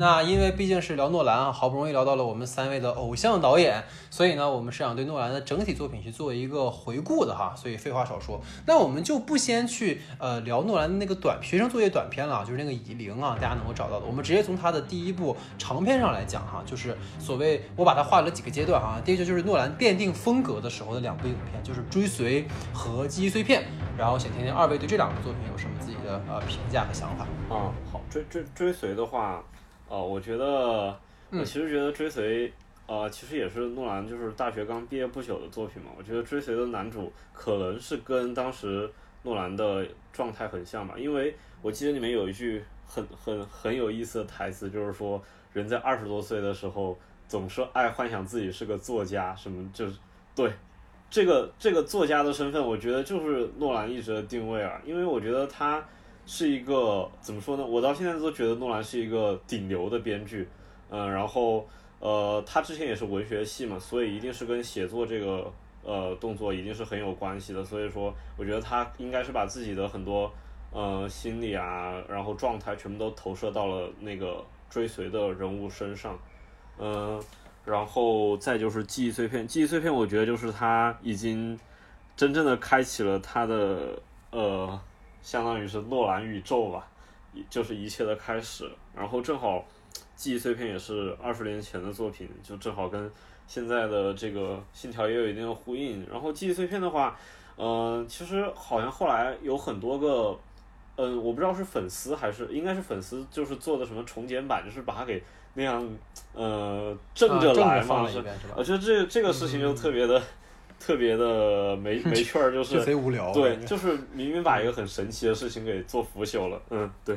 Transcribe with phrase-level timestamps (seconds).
[0.00, 7.52] 那因为毕竟是聊诺兰啊，好不容易聊到了我们三位的偶像导演，所以呢，我们是想对诺兰的整体作品去做一个回顾的哈。
[7.54, 14.06] 所以废话少说，那我们就不先去呃聊诺兰的那个短学生作业短片了，就是那个《以灵》啊，大家能够找到的。
[14.06, 18.98] 我们直接从他的第一部长片上来讲哈，就是所谓我把它划了几个阶段哈。
[19.04, 22.42] 第一个就是诺兰奠定风格的时候的两部影片，就是《追随》
[22.72, 23.60] 和《记忆碎片》。
[23.98, 27.68] 然后想听听二位对这两部作品有什么自己的呃评价和想法啊？
[27.92, 29.44] 好，追追追随的话。
[29.90, 30.96] 哦，我觉得，
[31.30, 32.52] 我其实觉得追随，
[32.86, 35.90] 呃，其实也是诺兰就是大学刚毕业不久的作品嘛。
[35.98, 38.88] 我觉得追随的男主可能是跟当时
[39.24, 45.20] 诺兰的状态很像吧，因为我记得里面有一句很很很有意思的台词，就是说
[45.52, 46.96] 人在二十多岁的时候
[47.26, 49.98] 总是爱幻想自己是个作家，什么就是
[50.36, 50.52] 对
[51.10, 55.84] 这个这个作家的身份，我觉得就是诺兰一直的定位啊，因为我觉得他。
[56.32, 57.66] 是一个怎么说呢？
[57.66, 60.48] 我到现在都觉得诺兰是一个顶流的编剧，
[60.88, 61.66] 嗯，然后
[61.98, 67.64] 呃，他之前也是文学系嘛，所以一定是跟写作这个呃动作一定是很有关系的。
[67.64, 70.32] 所以说，我觉得他应该是把自己的很多
[70.70, 76.16] 呃心理啊，然后状态全部都投射到了那个追随的人物身上，
[76.78, 77.20] 嗯，
[77.64, 81.58] 然后再就是记忆碎片，记忆碎片，我觉得就是他已经
[82.16, 84.00] 真正的开启了他的
[84.30, 84.80] 呃。
[85.22, 86.88] 相当于是诺兰宇宙吧，
[87.48, 88.70] 就是一切的开始。
[88.94, 89.64] 然后正好，
[90.16, 93.10] 记忆碎片也是二十年前的作品，就正好跟
[93.46, 96.06] 现在的这个信条也有一定的呼应。
[96.10, 97.18] 然后记忆碎片的话，
[97.56, 100.38] 嗯，其实好像后来有很多个，
[100.96, 105.22] 嗯，我不知道是粉丝还是应该是粉丝，就是做的什么重剪版，就是把它给
[105.54, 105.86] 那样，
[106.32, 108.24] 呃，正着来嘛，是。
[108.56, 110.22] 我觉得这这个事情就特别的。
[110.80, 113.32] 特别的没 没趣儿，就是贼无聊。
[113.32, 116.60] 对，就是明明把一个很神奇的事情给做腐朽了。
[116.70, 117.16] 嗯， 对。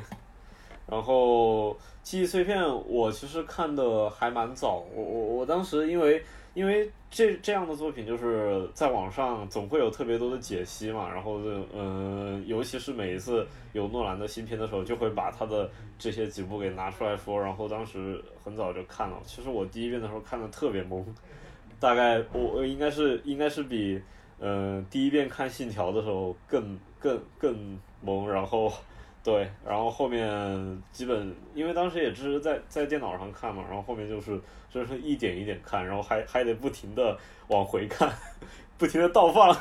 [0.85, 4.85] 然后记忆碎片，我其实看的还蛮早。
[4.93, 6.21] 我我我当时因为
[6.53, 11.09] 因为这这样的作品，就是在网上总会有特别多的解析嘛。
[11.09, 11.39] 然后
[11.73, 17.39] 嗯，尤其是每一次有诺兰的新片的时候，就会把他的这些几部给拿出来说。
[17.39, 19.17] 然后当时很早就看了。
[19.25, 21.01] 其实我第一遍的时候看的特别懵。
[21.83, 24.01] 大概我应该是应该是比
[24.39, 28.71] 嗯第一遍看《信条》的时候更更更懵，然后
[29.21, 34.39] 对，然后后面基本因为当时也只是在在电脑上看嘛，然后后面就是
[34.69, 37.17] 就是一点一点看，然后还还得不停的
[37.49, 38.09] 往回看，
[38.79, 39.53] 不停的倒放，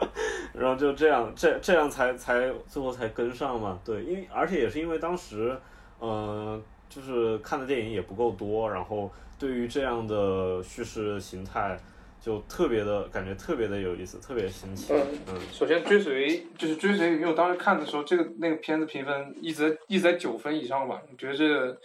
[0.52, 5.58] 然后就这样这这样才才最后才跟上嘛，对，因为而且也是因为当时
[5.98, 9.10] 嗯就是看的电影也不够多，然后。
[9.40, 11.80] 对于这样的叙事形态，
[12.20, 14.92] 就特别的感觉特别的有意思，特别新奇。
[14.92, 21.80] 嗯，首先追随就是追随，因为我当时看的时候，这个那个片子评分一直一直在九分以上吧，我觉得这个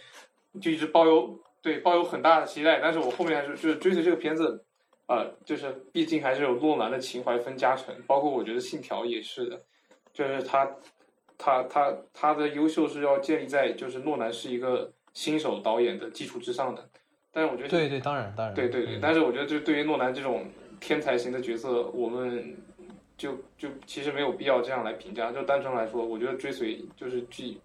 [0.60, 2.78] 就一直抱有对抱有很大的期待。
[2.78, 4.62] 但是我后面还是就是追随这个片子，
[5.06, 9.58] 呃，就是毕竟还是有诺兰的情怀分加成，包括我觉得信条也是的，
[10.12, 10.70] 就是他
[11.38, 16.86] 他他他的优秀是要建立在就是诺兰是一个新手导演的基础之上的。
[17.36, 18.98] 但是我觉得对对，当然当然，对对对。
[18.98, 20.46] 但是我觉得，就对于诺兰这种
[20.80, 22.56] 天才型的角色，我们
[23.18, 25.30] 就就其实没有必要这样来评价。
[25.30, 27.58] 就单纯来说，我觉得追随就是剧，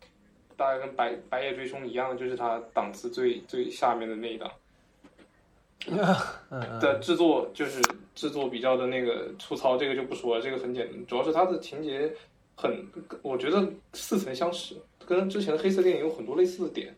[0.57, 4.51] 大概跟白白夜追凶一样，就是它档次最最下面的那一档。
[6.81, 7.81] 的制作就是
[8.13, 11.05] 制作比较的那个粗糙，这个就不说了，这个很简单。
[11.05, 12.13] 主要是它的情节
[12.57, 12.85] 很，
[13.21, 16.93] 我觉得似曾相识，跟之前的黑色电影有很多类似的点。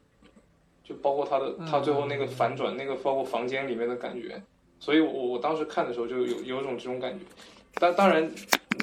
[0.83, 4.41] 就包括他的他最后那个反转，那个包括房间里面的感觉，
[4.79, 7.25] 所以我我当时看的时候就有有种这种感觉。
[7.75, 8.29] 但当然，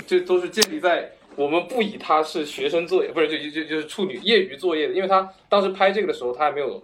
[0.06, 6.82] 这都是建立在我们不以他是学生作业，不是就就就是处女业余作业的，因为他当时拍这个的时候，他还没有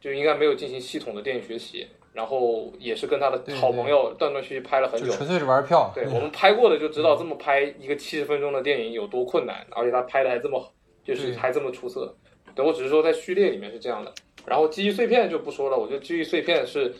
[0.00, 5.90] 就应该没有进行系统的电影学习，然后也是跟他的好朋友断断续续拍了很久，纯粹是玩票。
[5.94, 10.72] 对我们拍过的就知道，这么拍一个七十分钟的电影有多困难，而且他拍的还这么
[11.04, 12.12] 就是还这么出色。
[12.56, 14.12] 对我只是说在序列里面是这样的。
[14.46, 16.94] 然后记忆碎片就不说了，我觉得记忆碎片是，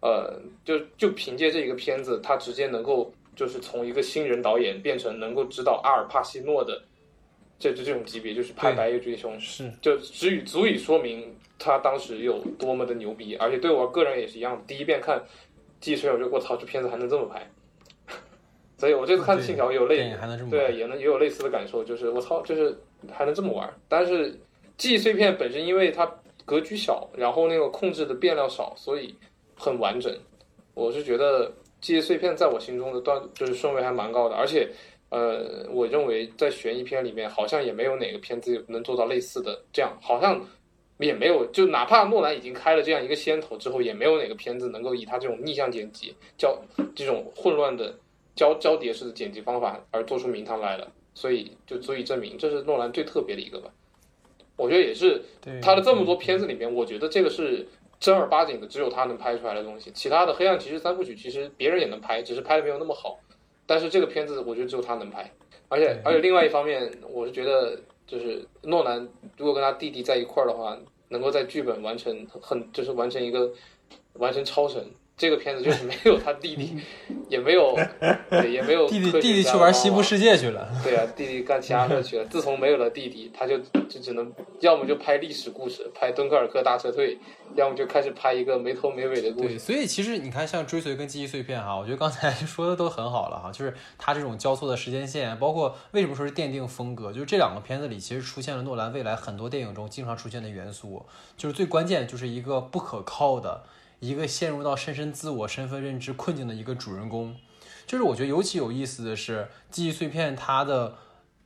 [0.00, 6.82] 呃，就就凭借这一个片子，他直接能够就是从一个新人导演变成能够指导阿尔帕西诺的，
[7.58, 13.36] 这就这种级别，就是拍《白夜追凶》，是就足以足以说明他当时有多么的牛逼。
[13.36, 15.22] 而且对我个人也是一样，第一遍看
[15.80, 17.48] 记忆碎片，我就我操，这片子还能这么拍。
[18.78, 19.96] 所以我这次看《信条》也有类
[20.50, 22.76] 对，也能也有类似的感受，就是我操，就是
[23.10, 23.68] 还能这么玩。
[23.88, 24.38] 但是
[24.76, 26.08] 记忆碎片本身，因为它
[26.48, 29.14] 格局小，然后那个控制的变量少，所以
[29.54, 30.10] 很完整。
[30.72, 31.52] 我是觉得
[31.82, 34.66] 记忆碎片在我心中的段就是顺位还蛮高的，而且，
[35.10, 39.94] 呃，我认为在悬疑片里面好像也没有哪个片子能做到类似的这样。
[40.00, 40.40] 好像
[40.98, 46.58] 也没有，就哪怕诺兰已经开了这样一个先头之后，也没有哪个片子能够以他这种逆向剪辑、交
[46.96, 47.94] 这种混乱的
[48.34, 50.90] 交交叠式的剪辑方法而做出名堂来了。
[51.14, 53.68] 所以就足以证明，这是诺兰最特别的一个吧。
[54.58, 55.22] 我觉得也是
[55.62, 57.66] 他的这么多片子里面，我觉得这个是
[57.98, 59.90] 正儿八经的，只有他能拍出来的东西。
[59.92, 63.18] 其他的《黑暗骑士》三部曲其实别人也能拍，只是拍的没有那么好。
[63.64, 65.32] 但是这个片子，我觉得只有他能拍。
[65.68, 70.76] 而且而且另外一方面，我是觉得就是诺兰如果跟他弟弟在一块儿的话，
[71.08, 73.50] 能够在剧本完成很就是完成一个
[74.14, 74.84] 完成超神。
[75.18, 76.78] 这个片子就是没有他弟弟，
[77.28, 77.76] 也没有，
[78.30, 80.70] 对，也没有弟弟弟弟去玩西部世界去了。
[80.84, 82.24] 对啊，弟弟干其他事去了。
[82.26, 87.18] 自从没有了弟弟，他就就只能要么就拍历史故事，拍敦刻尔克大撤退，
[87.56, 89.48] 要么就开始拍一个没头没尾的故事。
[89.48, 101.04] 对，所以其实你看，像追随跟记忆碎片哈，我觉得刚才 说的都很好了哈，就是他这种交错的时间线，包括为什么说是奠定风格，就是这两个片子里其实出现了诺兰未来很多电影中经常出现的元素，
[101.36, 103.64] 就是最关键就是一个不可靠的。
[104.00, 107.36] 一个陷入到深深自我身份认知困境的一个主人公，
[107.86, 109.38] 就是我觉得尤其有意思的是
[109.70, 110.96] 《记忆碎片》，它的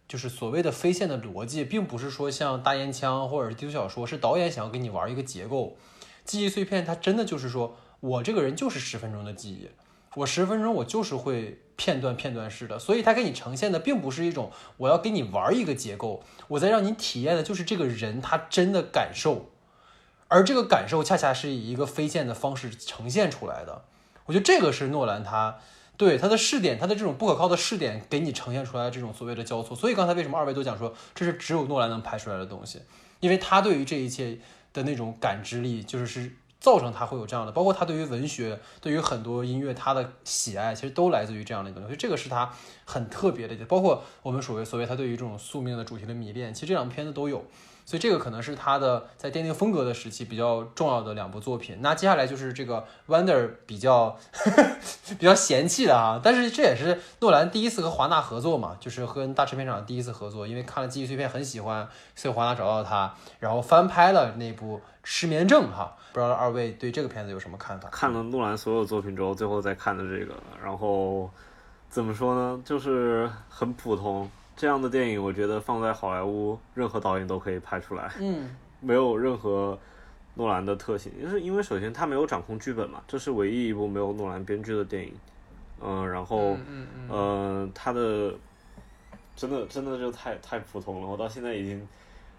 [0.06, 5.68] 就是所谓的飞线的逻辑，并不是说像大烟枪或者是低俗小说，是导演想要给你玩一个结构。
[6.24, 9.70] 《记忆碎片》它真的就是说我这个人就是十分钟的记忆，
[10.16, 19.51] 我十分钟我就是会片段片段式的，所以它给你呈现的并不是一种我要给你玩一个结构，我在让你体验的就是这个人他真的感受。
[20.32, 23.84] 而这个感受恰恰是以一个飞线的方式呈现出来的，
[24.24, 25.58] 我觉得这个是诺兰他
[25.98, 29.76] 对他的试点，他的这种不可靠的试点给你呈现出来这种所谓的交错。
[29.76, 32.80] 所以刚才为什么二位都讲说这是只有诺兰能拍出来的东西，
[33.20, 34.38] 因为他对于这一切
[34.72, 41.94] 的那种感知力，就是是造成他会有这样的，包括他对于文学、对于很多音乐他的喜爱，其实都来自于这样的一个东西。
[41.96, 42.50] 这个是他
[42.86, 47.44] 很特别的，包括我们所谓所谓他对于这种宿命的主题的迷恋，其实这两部片子都有。
[47.84, 51.78] 所以这个可能是他的在奠定风格的时期比较重要的两部作品。
[51.80, 54.16] 那接下来就是这个 Wonder 比较
[55.18, 65.96] 比较嫌弃的啊，但是这也是诺兰第一次和华纳合作嘛，就是和大制片厂第一次合作，因为看了记忆碎片很喜欢，所以华纳找到他，然后翻拍了那部失眠症哈。
[66.12, 67.88] 不知道二位对这个片子有什么看法？
[67.90, 71.30] 看了诺兰所有作品之后，最后再看的这个，然后
[71.88, 74.30] 怎么说呢，就是很普通。
[74.62, 78.08] 这样的电影，我觉得放在好莱坞，任何导演都可以拍出来。
[78.20, 78.48] 嗯，
[78.80, 79.76] 没有任何
[80.36, 85.12] 诺兰的特性，就是因为首先他没有掌控剧本嘛，这是唯一一部没有诺兰编剧的电影。
[85.82, 88.32] 嗯，然后，嗯嗯，呃，他的
[89.34, 91.08] 真的真的就太太普通了。
[91.08, 91.84] 我到现在已经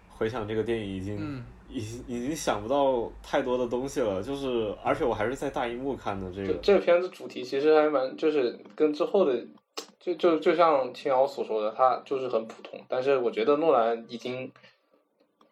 [0.08, 4.22] 回想这个电影，已经已经已经想不到太多的东西了。
[4.22, 6.54] 就是，而且我还是在大荧幕看的这个。
[6.62, 9.46] 这个片子主题其实还蛮，就是跟之后的。
[10.04, 12.78] 就就就像青瑶所说的，他就是很普通。
[12.86, 14.52] 但是我觉得诺兰已经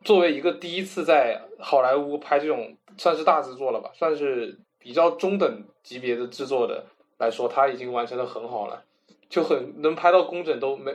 [0.05, 6.85] 作为一个第一次在好莱坞拍这种算是大制作了吧，算是比较中等级别的制作的
[7.17, 8.85] 来说，他已经完成的很好了，
[9.31, 10.95] 就很能拍到工整都没。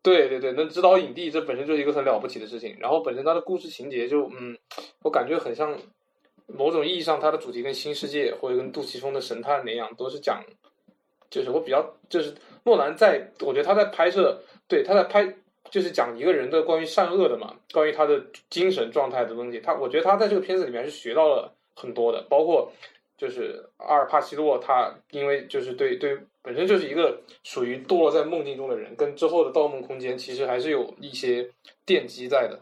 [0.00, 2.76] 对对对，能指导影帝，这本身就是一个很了不起的事情。
[2.78, 4.56] 然后本身他的故事情节就嗯，
[5.02, 5.76] 我感觉很像
[6.46, 10.40] 某种意义上，它的主题跟《新世界》或者跟杜琪峰的《神探》那样，都是讲。
[11.28, 12.34] 就是我比较，就是
[12.70, 15.34] 诺兰在，我觉得他在拍摄，对他在拍，
[15.70, 19.60] 就是讲一个人的关于善恶的嘛，关于他的精神状态的东西。
[19.60, 22.72] 他我觉得他在这个片子里面是学到了很多的，包括
[23.18, 31.48] 就是阿尔帕西诺，他因为就是对对，本身就是一个属于堕落在梦境中的人，跟之后的《盗梦空间》其实还是有一些
[31.84, 32.58] 奠基在的。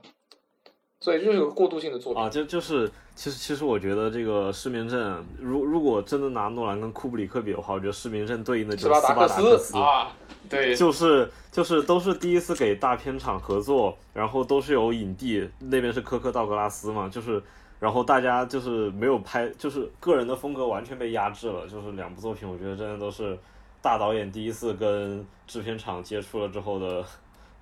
[1.01, 10.13] 所以就是个过渡性的作品啊，就就是，其实其实我觉得这个失眠症，如如果真的拿诺兰跟库布里克比的话，我觉得失眠症对应的就是斯巴达克斯啊，
[10.49, 17.43] 对，就是就是都是第一次给大片厂合作，然后都是有影帝，那边是科克道格拉斯嘛，就是
[17.81, 23.37] 然后大家就是没有拍，就是个人的风格完全被压制了，就是两部作品，我觉得真的都是
[23.83, 27.05] 大导演第一次跟制片厂接触了之后的。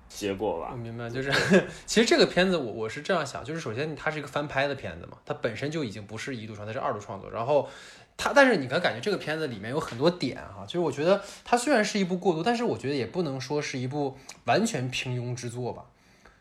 [0.09, 1.31] 结果吧，我明白，就是
[1.85, 7.29] 其实这个片子我我是这样想，就是首先它是一个翻拍的片子嘛，它本身就已经不是一度创作，它是二度创作。
[7.29, 7.69] 然后
[8.15, 15.85] 它，但是你可感觉这个片子里面有很多点哈，就是我觉得它虽然是一部过渡，但是我觉得也不能说是一部完全平庸之作吧。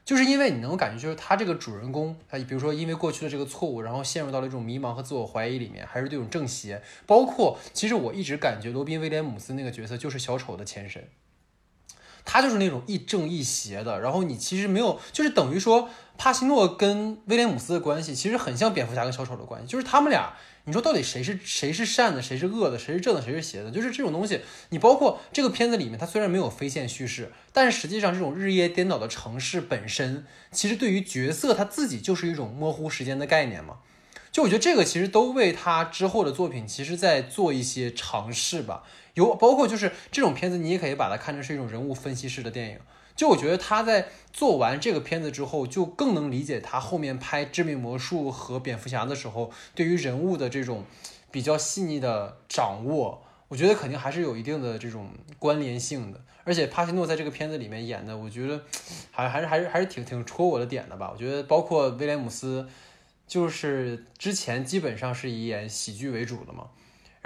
[0.05, 6.81] 就是因为你能够感觉，就是他这个主人公，他比如说因为过去的这个错误，然后陷入到了一种迷茫和自我怀疑里面，还是这种正邪。
[7.07, 11.03] 包括其实我一直感觉罗宾威廉姆斯那个角色就是小丑的前身。
[12.27, 23.71] 他就是那种亦正亦邪的，然后你其实没有，就是等于说帕西诺跟威廉姆斯的关系其实很像蝙蝠侠跟小丑的关系，就是他们俩你说到底谁是谁是善的，谁是恶的，谁是正的，谁是邪的？
[23.71, 24.41] 就是这种东西，
[24.71, 33.77] 你包括这个片子里面，它虽然没有非线叙事，但是实际上这种日夜颠倒的城市本身，其实对于角色他自己就是一种模糊时间的概念嘛。
[34.33, 38.83] 就我觉得这个其实都为他之后的作品，其实在做一些尝试吧。
[39.17, 42.79] 有包括就是这种片子，你也可以把它看成是一种人物分析式的电影。
[43.17, 50.85] 就我觉得他在做完这个片子之后，就更能理解他后面拍《致命魔术》和《蝙蝠侠》的时候，对于人物的这种
[51.31, 55.09] 比较细腻的掌握，我觉得肯定还是有一定的这种
[55.39, 56.21] 关联性的。
[56.45, 58.63] 而且帕西诺在这个片子里面演的，我觉得
[59.11, 61.11] 还还是还是还是挺挺戳我的点的吧。
[61.11, 62.69] 我觉得包括威廉姆斯，
[63.27, 66.67] 就是之前基本上是以演喜剧为主的嘛，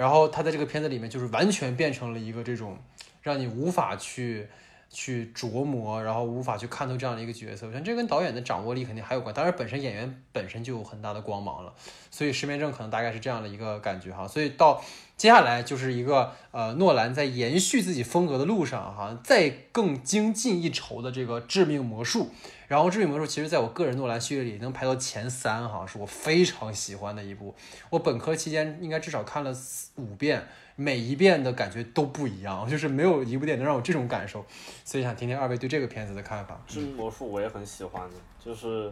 [0.01, 2.77] 然后他在这个片子里面就是完全变成了一个这种
[3.21, 4.47] 让你无法去。
[4.93, 9.33] 去琢磨，然后无法去看透这样的一个角色，我觉得这跟导演的掌握力肯定还有关。
[9.33, 11.73] 当然，本身演员本身就有很大的光芒了，
[12.09, 14.27] 所以失眠症可能大概是这样的一个感觉哈。
[14.27, 14.83] 所以到
[15.15, 22.27] 接下来就是一个呃，诺兰在延续自己风格的路上哈，再更精进一筹的这个致命魔术。
[22.71, 27.53] 然后致命魔术其实在我个人诺兰系列里能排到前三哈，是我非常喜欢的一部。
[27.89, 29.53] 我本科期间应该至少看了
[29.97, 30.41] 五遍。
[30.77, 34.43] 每一遍的感觉都不一样，就是没有一部电影能让我这种感受，
[34.85, 36.59] 所以想听听二位对这个片子的看法。
[36.65, 38.91] 致命魔术我也很喜欢的，就是，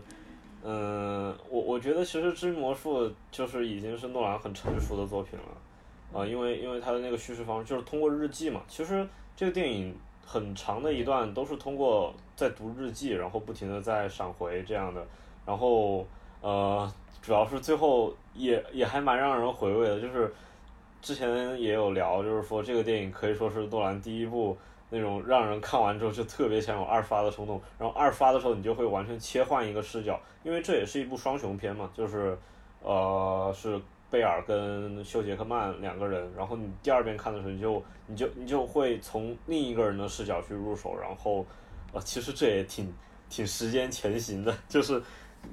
[0.62, 9.95] 嗯，我我觉得其实致命魔术就是已经是诺兰很成熟的作品了，啊，因为因为他的那个叙事方式就是通过日记嘛，其实这个电影
[10.31, 15.03] 很长的一段都是通过在读日记，然后不停的在闪回这样的，
[15.45, 16.05] 然后
[16.41, 20.31] 呃，主要是最后也也还蛮让人回味的，就是。
[21.01, 24.57] 之前也有聊，就是说这个电影可以说是诺兰第一部
[24.89, 32.38] 那种让人看完之后就特别想有二刷的冲动，然后二刷的时候你就会完全切换一个视角，因为这也是一部双雄片嘛，就是
[32.81, 41.45] 呃是贝尔跟休杰克曼两个人，然后你第二遍看的时候你就你就你就会从另一个人的视角去入手，然后
[41.93, 42.93] 呃其实这也挺
[43.29, 45.01] 挺时间前行的，就是。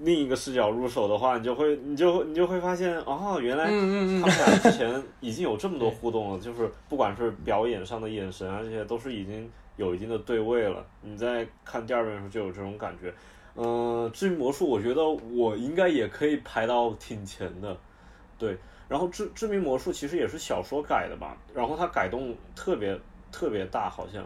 [0.01, 10.85] 另一个视角入手的话，你就会，你就你就会发现，哦，原来他们俩之前已经有这么多互动了，就是不管是表演上的眼神啊，这些都是已经有一定的对位了。
[11.03, 13.15] 你在看第二遍的时候就有这种感觉。
[13.55, 17.77] 嗯，至于魔术，我觉得我应该也可以排到挺前的。
[18.39, 18.57] 对，
[18.89, 22.99] 然后致致命魔术其实也是小说改的吧，然后它改动特别
[23.33, 24.25] 特别大，好像。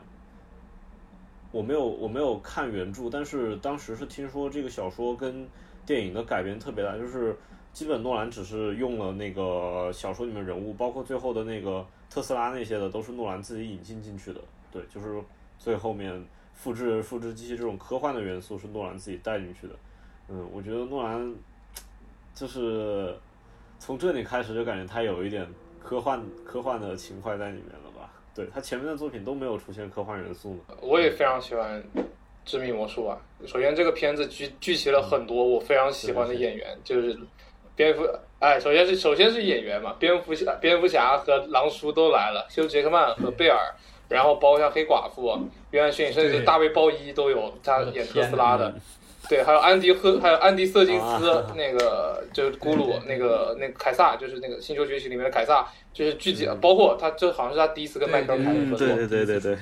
[1.52, 5.48] 我没有我没有看原著，但是当时是听说这个小说跟
[5.84, 7.36] 电影的改编特别大，就是
[7.72, 14.40] 基本诺兰只是用了那个小说里面人物，包括最后的那个特斯拉那些的，都是诺兰自己引进进去的。
[14.70, 15.20] 对，就是
[15.58, 16.24] 最后面
[16.54, 19.74] 复制复制机器这种科幻的元素是诺兰自己带进去的。
[20.28, 21.34] 嗯，我觉得诺兰
[22.32, 23.12] 就是
[23.80, 25.44] 从这里开始就感觉他有一点
[25.82, 28.12] 科幻科幻的情怀在里面了吧。
[28.34, 31.82] 对他前面的作品都没有出现科幻元素我也非常喜欢
[32.44, 33.18] 《致命魔术》啊。
[33.46, 37.18] 首先，这个片子聚聚集了很多我非常喜欢的演员，就是
[37.74, 38.06] 蝙蝠，
[38.38, 43.58] 哎，首先是首先是演员嘛，蝙蝠侠、蝙蝠侠和狼叔都来了，休·杰克曼和贝尔，
[44.08, 45.36] 然后包括像黑寡妇、
[45.70, 48.72] 约翰逊，甚至大卫·鲍伊都有他演特斯拉的。
[49.30, 59.58] 对，还有安迪赫，还有安迪瑟金斯， 那个就是咕噜，那个那个凯撒，就是那个《星球崛起》里面的凯撒，就是聚集包括他，这好像是他第一次跟迈克尔凯恩合作，对对对 对对，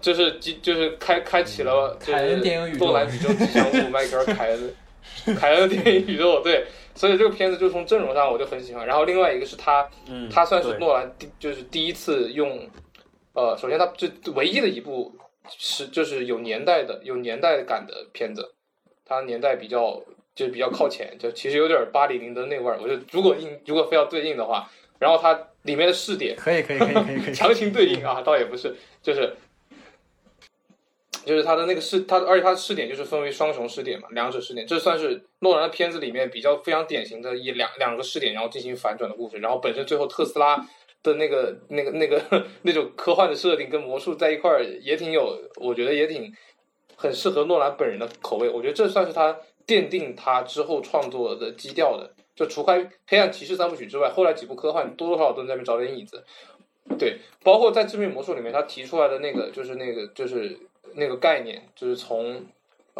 [0.00, 0.32] 就是
[0.62, 2.36] 就是开开启了就是
[2.78, 8.86] 诺兰宇宙吉祥物迈克尔凯恩，凯恩电影宇宙，对，所以这个片子就从阵容上我就很喜欢。
[8.86, 9.86] 然后另外一个是他，
[10.32, 12.58] 他算是诺兰第就是第一次用，
[13.34, 15.14] 呃，首先他这唯一的一部。
[15.48, 18.54] 是，就是有年代的、有年代感的片子，
[19.04, 20.02] 它年代比较
[20.34, 22.78] 就比较靠前，就其实有点八零零的那味儿。
[22.80, 29.34] 我觉得如果硬，如果非要对应的话，然后它里面的试点可以可以可以可以可以 强行对应啊，倒也不是，就是
[31.24, 40.64] 就是它的那个试，它而且它的试点就是分为双重试点嘛，两者试点，这算是诺兰的片子里面比较非常典型的一两两个试点，然后进行反转的故事，然后本身最后特斯拉。
[41.02, 46.32] 的那个、那个、那个 那种科幻的设定跟魔术在一块儿也挺有，我觉得也挺
[46.96, 48.48] 很适合诺兰本人的口味。
[48.48, 52.12] 我觉得这算是他奠定他之后创作的基调的。
[52.34, 56.24] 就除开《黑暗骑士》三部曲之外，后来几部科幻多多少少都在那边找点影子。
[56.98, 60.58] 对，包括在《致命魔术》里面，他提出来的那个就是那个就是
[60.94, 62.44] 那个概念，就是从。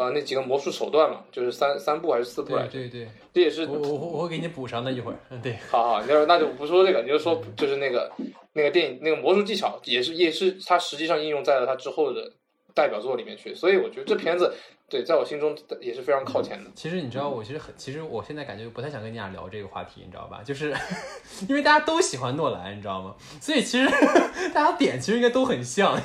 [0.01, 2.65] 呃，那几个魔术手段嘛，就是三三步还是四步来？
[2.65, 5.17] 对对，这也是我我我会给你补上的一会儿。
[5.29, 8.11] 嗯，对，好好，那那就不说这个，你就说就是那个
[8.53, 12.31] 那个电影那个魔术技巧，也是也是它实际上应用在了它之后的
[12.73, 14.51] 代表作里面去，所以我觉得这片子
[14.89, 16.71] 对在我心中也是非常靠前的。
[16.73, 20.41] 其实你知道，我其实很，其实我现在感觉不太想跟你俩聊这个话题，你知道吧？
[20.43, 20.73] 就是
[21.47, 23.15] 因为大家都喜欢诺兰，你知道吗？
[23.39, 23.87] 所以其实
[24.51, 25.95] 大家点其实应该都很像，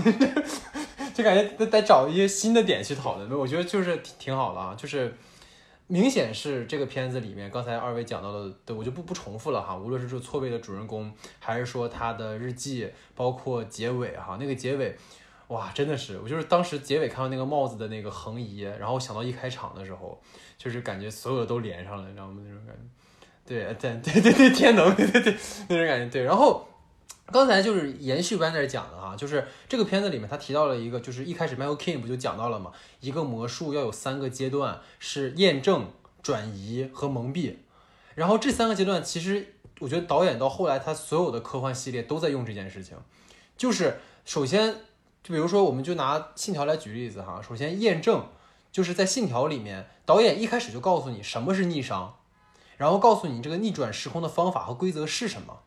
[1.17, 3.31] 就感觉得得找一些新的点去讨论。
[3.31, 5.15] 我觉得就是挺挺好的啊，就是
[5.87, 9.75] 明显是这个片子里面，刚才二位讲到的，对我就不不重复了哈。
[9.75, 14.95] 无论是说错位的主人公，还是说他的日记，包括结尾哈，那个结尾。
[15.49, 20.21] 哇，真的是，我就是当时结尾看到那个帽子的那个横移，然后想到一开场的时候，
[20.59, 22.43] 就是感觉所有的都连上了，你知道吗？
[22.45, 22.83] 那种感觉，
[23.47, 25.37] 对对 对对对，天能，对对对，
[25.69, 26.09] 那种感觉。
[26.11, 26.67] 对，然后
[27.33, 32.73] 刚才就是延续班在这讲的哈，就是这个片子里面他提到了一个，就是一开始 Michael King 不就讲到了吗？
[33.01, 35.91] 一个魔术要有三个阶段，是验证、
[36.23, 37.57] 转移和蒙蔽。
[38.15, 42.97] 然后这三个阶段，其实我觉得导演到后来他所有的科幻系列都在用这件事情，
[43.57, 44.77] 就是首先。
[45.23, 47.43] 就比如说，我们就拿《信条》来举例子哈。
[47.43, 48.29] 首先，验证
[48.71, 52.15] 就是在《信条》里面，导演一开始就告诉你什么是逆商，
[52.77, 55.63] 然后告诉你这个逆转时空的方法和规则是什么。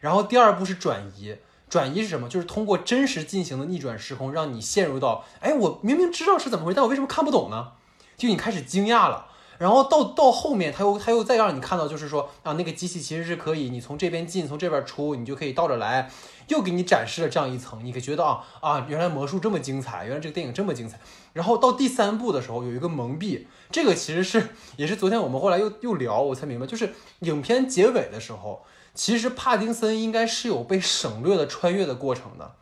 [0.00, 1.36] 然后第二步是转移，
[1.68, 2.28] 转移是什么？
[2.28, 7.72] 就是通过真实进行的逆转时空，让你陷入到，哎，我明明知道是怎么回事，但我为什么看不懂呢？
[8.16, 9.26] 就你开始惊讶了。
[9.58, 16.08] 然后到到后面，他又他又再让你看到，就是说啊，那个机器其实是可以，你从这边进，从这边出，你就可以倒着来，
[16.46, 21.00] 又给你展示了这样一层，你可觉得啊啊，原来魔术这么精彩，原来这个电影这么精彩。
[21.32, 28.62] 然后到第三部的时候，有一个蒙蔽，这个其实是也是昨天我们后来又又聊，我才明白，就是影片结尾的时候，
[28.94, 32.52] 其实帕丁森应该是有被省略的穿越的过程的。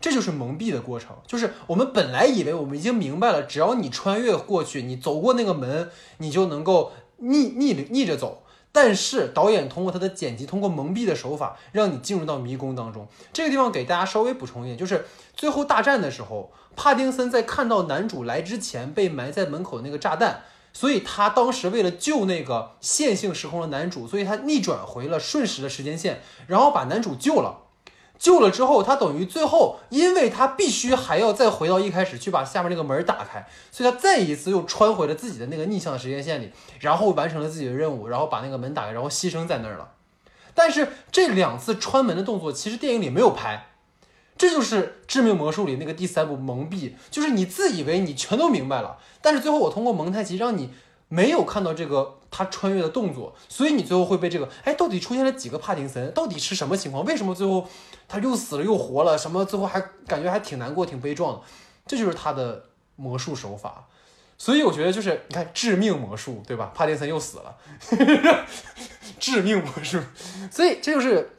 [0.00, 5.88] 这就是蒙蔽的过程，就是我们本来以为我们已经明白了，只要你穿越过去，你走过那个门，
[6.18, 8.42] 你就能够逆逆逆着走。
[8.70, 13.06] 但是导演通过他的剪辑，通过蒙蔽的手法，让你进入到迷宫当中。
[13.32, 20.42] 这个地方给大家稍微补充一点，就是最后大战的时候，帕丁森在看到男主来之前被埋在门口的那个炸弹，
[20.74, 27.60] 所以他当时为了救那个线性时空的男主，所以他逆转回了瞬时的时间线，然后把男主救了。
[28.16, 39.90] 救了之后，他等于最后，因为他必须还要再回到一开始去把下面那个门打开，所以他再一次又穿回了自己的那个逆向的时间线里，然后完成了自己的任务，然后把那个门打开，然后牺牲在那儿了。
[40.54, 43.66] 但是这两次穿门的动作，其实电影里没有拍，
[44.36, 50.70] 这就是《致命魔术》里那个第三步蒙蔽，就是你自以为你全都明白了，但是最后我通过蒙太奇让你。
[51.08, 56.10] 没有看到这个他穿越的动作，所以你最后会被这个哎，到底出现了几个帕丁森？
[56.12, 57.04] 到底是什么情况？
[57.04, 57.68] 为什么最后
[58.08, 59.16] 他又死了又活了？
[59.16, 61.42] 什么最后还感觉还挺难过、挺悲壮的？
[61.86, 62.64] 这就是他的
[62.96, 63.86] 魔术手法。
[64.38, 66.72] 所以我觉得就是你看致命魔术，对吧？
[66.74, 67.56] 帕丁森又死了，
[69.20, 70.00] 致命魔术。
[70.50, 71.30] 所以这就是。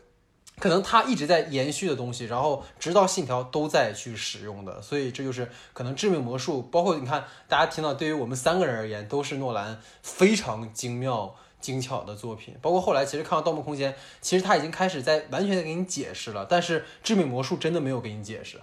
[0.58, 6.62] 可能他一直在延续的东西，然后直到信条都在去使用的，所以这就是可能致命魔术。
[6.62, 12.56] 包括你看，大家听到，对于我们三个人而言，都是诺兰非常精妙精巧的作品。
[12.62, 13.92] 包括后来其实看到《盗墓空间》，
[14.22, 18.62] 其实他已经开始在完全的给你解释了，但是致命魔术真的没有给你解释，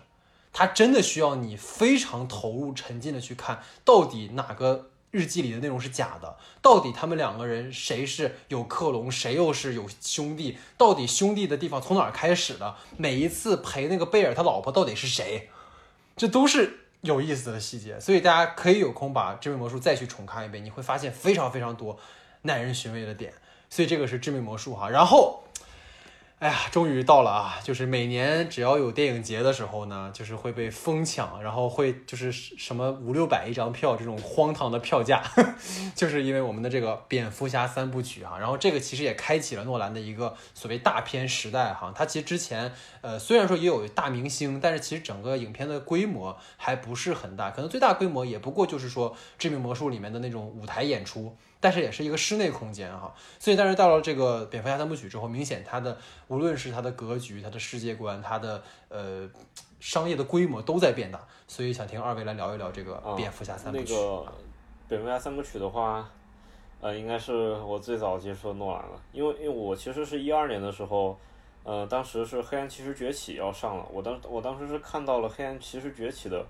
[0.53, 4.92] 他真的需要你非常投入沉浸的去看，到底哪个。
[5.12, 10.59] 日记里的内容是假的，到底他们两个人谁是有克隆，谁又是有兄弟？
[10.77, 12.75] 到底兄弟的地方从哪儿开始的？
[12.96, 15.51] 每一次陪那个贝尔他老婆到底是谁？
[16.16, 21.98] 这都是有意思的细节，所以大家可以有空把《致命魔术》再去重看一遍，你会发现非常非常多
[22.42, 23.33] 耐人寻味的点。
[23.70, 25.42] 所以这个是《致命魔术》哈，然后。
[26.43, 27.61] 哎呀，终于到了啊！
[27.63, 35.23] 就是每年只要有电影节的时候呢，就是会被疯抢，然后会就是什么五六百一张票这种荒唐的票价，
[35.95, 38.37] 就是因为我们的这个蝙蝠侠三部曲哈。
[38.41, 41.93] 然后这个其实也开启了诺兰的一个所谓大片时代哈。
[41.95, 51.37] 他其实之前呃虽然说也有大明星，但是其实整个影片的规模还不是很大，可能最大规模也不过就是说《致命魔术》里面的那种舞台演出。
[51.62, 55.96] 但是也是一个室内空间哈，所以但是到了这个蝙蝠侠三部曲之后，明显它的
[56.27, 59.31] 无论是它的格局、它的世界观、它的呃
[59.79, 63.94] 商业的规模都在变大，所以想听二位来聊一聊这个蝙蝠侠三部曲。
[63.94, 64.33] 那个
[64.88, 66.11] 蝙蝠侠三部曲的话，
[66.81, 71.16] 呃，应该是我最早接触诺兰了，因为因为我其实是一二年的时候，
[71.62, 76.44] 呃，当时是黑暗骑士崛起要上了，我当我当时是看到了黑暗骑士崛起的。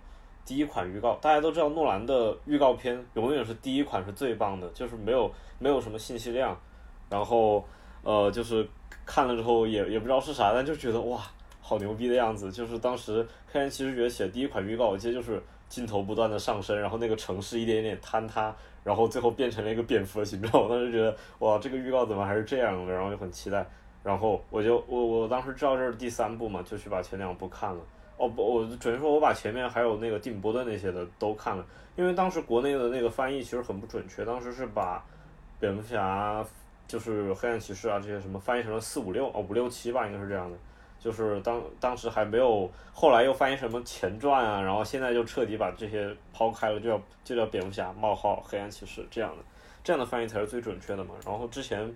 [0.45, 6.59] 第一款预告，大家都知道诺兰的预告片永远是第一款是最棒的，就是没有没有什么信息量，
[7.09, 7.65] 然后
[8.03, 8.69] 呃就是
[9.07, 11.21] 看了之后也也不知道是啥，但就觉得哇
[11.61, 12.51] 好牛逼的样子。
[12.51, 20.65] 就是当时《黑暗骑士崛起》的第一款预告，我记得就是镜头不断的上升，然后那个城市一点一点坍塌，然后最后变成了一个蝙蝠的形状。
[20.65, 23.65] 我当时觉得哇这个预告怎么还是这样的，然后就很期待。
[24.03, 27.81] 然后我就我我当时知道这是第三部嘛，就去把前两部看了。
[28.23, 35.05] 哦不，我准确说，我把前面还有那个蒂姆·波顿那些的都看了，因为当时国内的那个翻译其实很不准确，当时是把
[35.59, 36.45] 蝙蝠侠
[36.87, 40.57] 就是黑暗骑士啊这些什么翻译成了四五六哦五六七吧，应该是这样的。
[41.01, 49.43] 就是当当时还没有，后来又翻译什么前传啊，然后现在就彻底把这些抛开了，就叫就叫蝙蝠侠冒号黑暗骑士这样的，
[49.83, 51.17] 这样的翻译才是最准确的嘛。
[51.27, 51.93] 然后之前，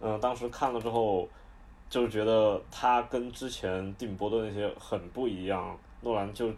[0.00, 1.28] 嗯、当时看了之后，
[1.90, 6.50] 就觉得他跟之前蒂姆·波顿那些很不一样，诺兰就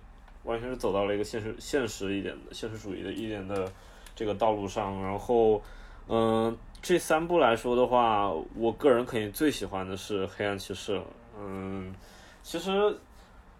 [0.44, 3.70] 完全是走到了一个现实现实一点的现实主义的一点的
[4.14, 5.02] 这个道路上。
[5.02, 5.62] 然后，
[6.08, 11.00] 嗯、这三部来说的话，我个人肯定最喜欢的是黑暗骑士。
[11.38, 11.94] 嗯，
[12.42, 12.98] 其实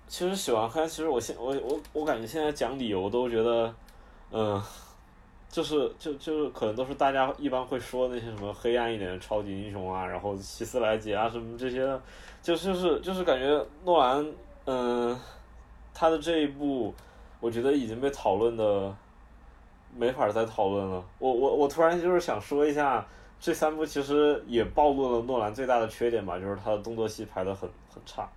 [0.09, 3.75] 其实喜欢黑暗骑士，我现我我我感觉现在讲理由都觉得，
[4.33, 4.61] 嗯、
[5.51, 11.87] 就是就就是可能都是大家一般会说那些什么黑暗一点的超级英雄啊，然后希斯莱杰啊什么这些，
[12.41, 14.27] 就就是就是感觉诺兰，
[14.65, 15.21] 嗯、
[15.93, 16.95] 他的这一部，
[17.41, 18.97] 我觉得已经被讨论的
[19.95, 21.05] 没法再讨论了。
[21.19, 23.07] 我我我突然就是想说一下。
[23.43, 28.29] 这三部其实也暴露了诺兰最大的缺点吧，就是他的动作戏拍的很很差。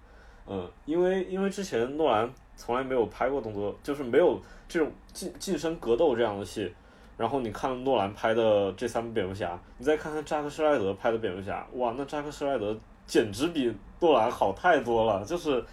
[0.47, 6.73] 嗯，因为因为之前诺兰从来没有拍过动作，就是没有这种近近身格斗这样的戏。
[7.17, 15.23] 然后你看诺兰拍的这三部蝙蝠侠，你再看看扎克施莱德拍的蝙蝠侠，哇，那扎克施莱德简直比诺兰好太多了。
[15.26, 15.63] 就是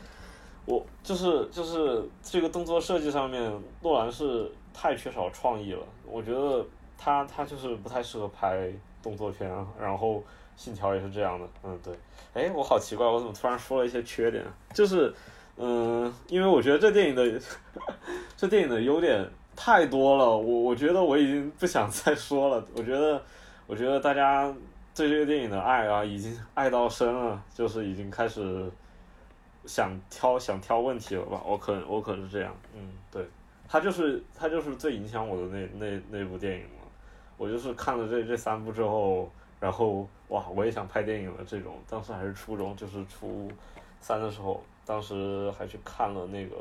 [0.67, 5.83] 我就是就是这个动作设计上面，诺兰是太缺少创意了。
[6.07, 6.65] 我觉得
[6.99, 8.73] 他他就是不太适合拍。
[9.03, 10.23] 动作片啊，然后
[10.57, 11.95] 信条也是这样的，嗯，对，
[12.35, 14.45] 哎，我好奇怪，我怎么突然说了一些缺点？
[14.75, 15.11] 就是，
[15.57, 17.41] 嗯，因为我觉得这电影的
[18.37, 19.27] 这电影的优点
[19.63, 22.67] 太多了，我我觉得我已经不想再说了。
[22.75, 23.23] 我觉得，
[23.67, 24.51] 我觉得大家
[24.95, 28.71] 对这个电影的爱啊，已经爱到深了，就是已经开始
[29.67, 31.43] 想挑想挑问题了吧？
[31.47, 33.23] 我可我可是这样，嗯，对，
[33.69, 36.65] 他就是他就是最影响我的那那那部电影。
[37.37, 41.45] 我就是看了这这三部之后，然后哇，我也想拍电影了。
[41.47, 43.51] 这种当时还是初中，就是初
[44.01, 46.57] 三的时候，当时还去看了那个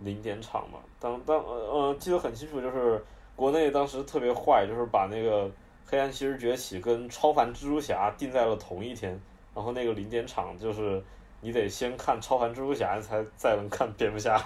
[0.00, 0.78] 零点场嘛。
[0.98, 3.04] 当当呃呃，记得很清楚，就是
[3.34, 5.44] 国内当时特别坏，就是把那个
[5.86, 9.20] 《黑暗骑士崛起》跟《超凡蜘蛛侠》定在了同一天。
[9.54, 11.02] 然后那个零点场就是
[11.40, 14.40] 你得先看《超凡蜘蛛侠》才再能看蝙蝠侠，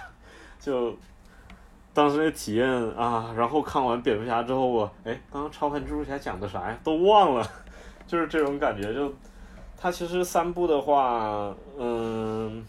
[0.59, 0.95] 就。
[1.93, 6.79] 当时那体验啊，然后看完蝙蝠侠之后，我哎，刚刚超凡蜘蛛侠讲的啥呀？
[6.85, 7.45] 都忘了，
[8.07, 8.93] 就是这种感觉。
[8.93, 9.13] 就
[9.77, 12.65] 它其实三部的话，嗯，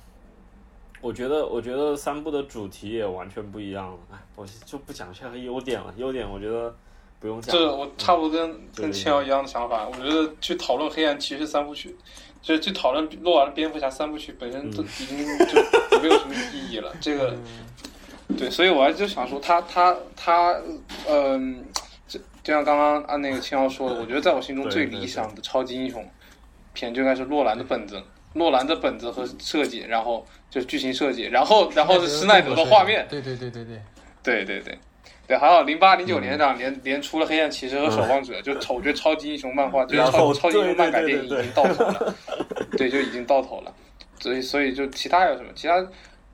[1.02, 3.98] 我觉得我觉得三部的主题也完全不一样了。
[4.12, 6.74] 哎，我就不讲这个优点了，优点我觉得
[7.20, 7.54] 不用讲。
[7.54, 9.86] 这我差不多跟跟青瑶一样的想法。
[9.86, 11.94] 我觉得去讨论黑暗骑士三部曲，
[12.40, 16.90] 就是去讨论洛兰蝙蝠侠三部曲本身都已经就没有什么意义了。
[17.00, 17.36] 这个。
[18.38, 20.58] 对，所以我还就想说他他他，
[21.06, 21.62] 嗯，
[22.08, 26.08] 就就像刚刚按那个青瑶说的，我觉得在我心中最理想的超级英雄
[26.72, 28.02] 片就应该是洛兰的本子，
[28.34, 33.82] 诺兰的本子和设计，然后就是剧情设计，然后 然后是施耐德的画面，对对对对对，
[34.22, 34.78] 对对对。
[35.24, 42.14] 对，还有零八零九年两年连出了黑暗骑士和守望者，就我觉得超级英雄漫画 就是超超级英雄漫改电影已经到头了，
[42.76, 43.72] 对，就已经到头了，
[44.18, 45.50] 所以所以就其他有什么？
[45.54, 45.74] 其他。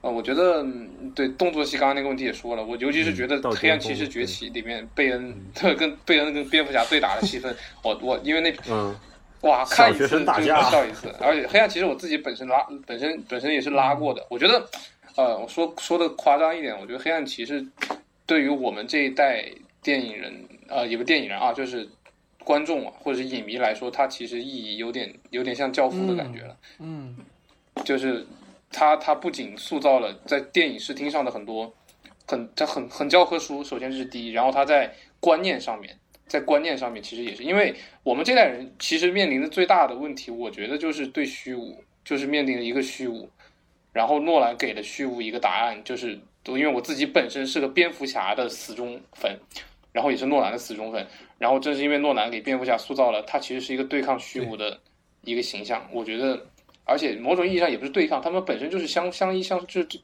[0.01, 0.65] 啊，我觉得
[1.13, 5.37] 对动作戏，刚刚那个问题也说了，我尤其是觉得《黑暗骑士崛起》里面贝恩
[5.77, 8.95] 跟贝恩跟蝙蝠侠对打的戏份，我我因为那嗯，
[9.43, 14.69] 哇看一次就笑一次，而且《黑暗骑士》我自己本身拉本身本身也是拉过的，我觉得
[15.17, 17.63] 呃，我说说的夸张一点，我觉得《黑暗骑士》
[18.27, 19.45] 对于我们这一代
[19.83, 21.89] 电影人呃，也不电影人啊，就是
[22.45, 27.17] 观众啊或者是影迷来说，它其实意义有点有点像教父的感觉了，嗯，
[27.85, 28.27] 就是。
[28.71, 31.73] 他他不仅塑造了在电影视听上的很多，
[32.27, 35.97] 很他很很教科书，首先这是第一，然后他在观念上面，
[36.29, 43.29] 在观念上面其实也是，因为我们这代人其实面临的最大的问题，我觉得就是对虚无，就是面临一个虚无，
[43.93, 49.37] 然后诺兰给了虚无一个答案，就是因为我自己本身是个蝙蝠侠的死忠粉，
[49.93, 51.07] 然后也是诺兰的死忠粉，
[51.39, 54.79] 然后正是因为诺兰给蝙蝠侠塑造了他其实是一个对抗虚无的
[55.23, 56.47] 一个形象，我觉得。
[56.91, 60.01] 而且某种意义上也不是对抗，他们本身就是相相依相就就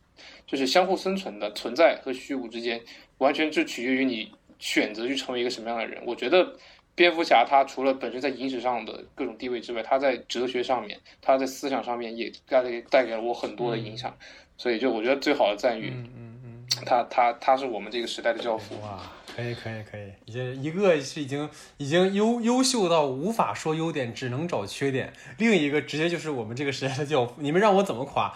[0.46, 2.78] 就是相互生存的存在和虚无之间，
[3.16, 6.02] 完全就取决于你选择去成为一个什么样的人。
[6.06, 6.52] 我觉得
[6.94, 14.14] 蝙蝠侠他除了本身在影史上的各种地位之外，他在哲学上面，他在思想上面也带给带给了我很多的影响。
[14.56, 18.76] 所以就我觉得最好的赞誉，嗯嗯嗯，他他他是我们这个时代的教父。
[18.80, 19.00] 哇，
[19.34, 27.34] 可以可以可以，已经一个是已经已经优优秀到无法说优点，只能找缺点；另一个直接就是我们这个时代的教父。
[27.38, 28.32] 你们让我怎么夸？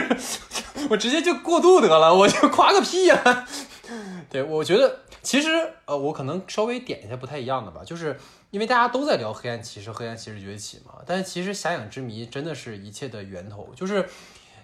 [0.88, 3.46] 我直接就过渡得了，我就夸个屁呀！
[4.30, 5.48] 对，我觉得其实
[5.86, 8.18] 呃，我可能稍微点一下不太一样的吧，就是
[8.50, 14.08] 因为大家都在聊黑暗骑士、黑暗骑士崛起嘛，但是其实遐影之谜真的是一切的源头，就是。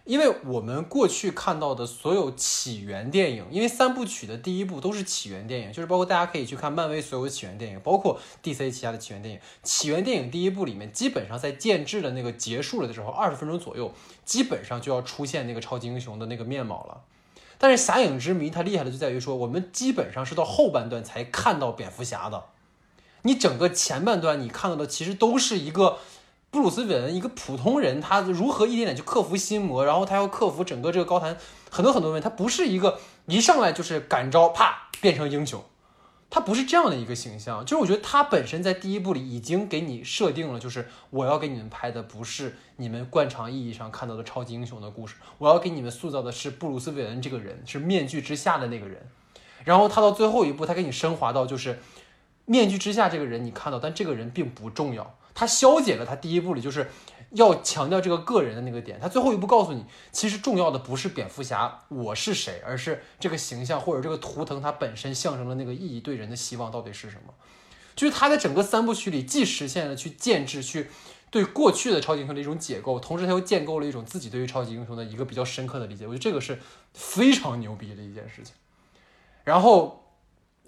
[0.04, 9.40] 因为我们过去看到的所有起源电影，因为三部曲的第一部都是起源电影，就是包括大家可以去看漫威所有的起源电影，包括 DC 旗下的起源电影。
[9.62, 13.92] 起源电影第一部里面，基本上在建制的那个结束了的时候，二十分钟左右，
[14.24, 17.02] 基本上就要出现那个超级英雄的那个面貌了。
[17.58, 22.44] 但是侠影之谜它厉害的就在于说，我们基本上是到后半段才看到蝙蝠侠的，
[23.22, 25.98] 你整个前半段你看到的其实都是一个。
[26.50, 31.36] 布鲁斯韦恩一个普通人，他如何一点点去克服心魔，然后他要克服整个这个高谈
[31.70, 35.62] 很多很多问题，他不是一个一上来就是感召啪变成英雄，
[36.30, 37.64] 他不是这样的一个形象。
[37.64, 49.06] 就是我觉得他本身在第一部里已经给你设定了，就是我要给你们拍的不是你们惯常意义上看到的超级英雄的故事，我要给你们塑造的是布鲁斯韦恩这个人，是面具之下的那个人。
[49.64, 51.78] 然后他到最后一步，他给你升华到就是
[52.46, 55.14] 面具之下这个人你看到，但这个人并不重要。
[55.38, 56.90] 他消解了他第一部里就是
[57.30, 67.32] 要强调这个个人的那个点，他最后一步告诉你，其实重要的不是蝙蝠侠我是谁，而是这个形象或者这个图腾它本身象征的那个意义，对人的希望到底是什么？
[67.94, 70.90] 就是他在整个三部曲里既实现了去建制，去
[71.30, 76.04] 对过去的超级英雄的一种解构，同时他又建构了一种自己对于超级英雄的一个比较深刻的理解。
[76.04, 76.58] 我觉得这个是
[76.92, 78.54] 非常牛逼的一件事情。
[79.44, 80.04] 然后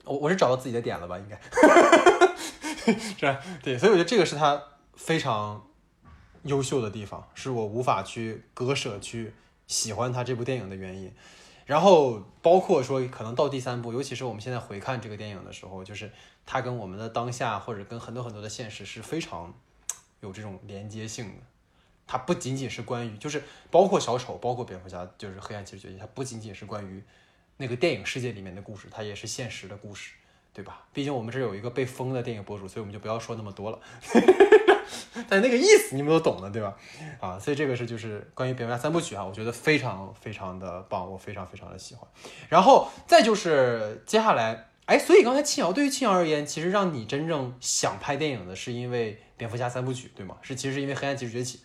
[0.05, 1.19] 我我是找到自己的点了吧？
[1.19, 1.41] 应该。
[3.19, 3.41] 是吧？
[3.63, 4.63] 对，所以我觉得这个是他
[4.95, 5.67] 非常
[6.45, 9.33] 优秀的地方，是我无法去割舍去
[9.67, 11.13] 喜欢他这部电影的原因。
[11.67, 16.11] 然后包括说，可能到第三部，尤其是我们现在回看这个电影的时候，就是
[16.45, 19.55] 它跟我们的当下或者跟很多很多的现实是非常
[20.21, 21.43] 有这种连接性的。
[22.09, 27.01] 它不仅仅是关于，就是包括小丑，包括蝙蝠侠，就是黑暗骑士崛起，它不仅仅是关于
[27.57, 30.15] 那个电影世界里面的故事，它也是现实的故事。
[30.53, 30.85] 对吧？
[30.93, 33.79] 毕竟我们这有一个被封的电影博主，所以我们就不要说那么多了。
[35.29, 36.77] 但那个意思你们都懂的，对吧？
[37.21, 42.09] 啊，所以这个是就是关于蝙蝠侠三部曲啊，我觉得非常非常的棒，我非常非常的喜欢。
[42.49, 50.37] 然后再就是接下来，哎，所以刚才青瑶对于青瑶而言，其实让你真正想拍电影的是因为蝙蝠侠三部曲，对吗？
[50.43, 51.61] 是其实是因为黑暗骑士崛起。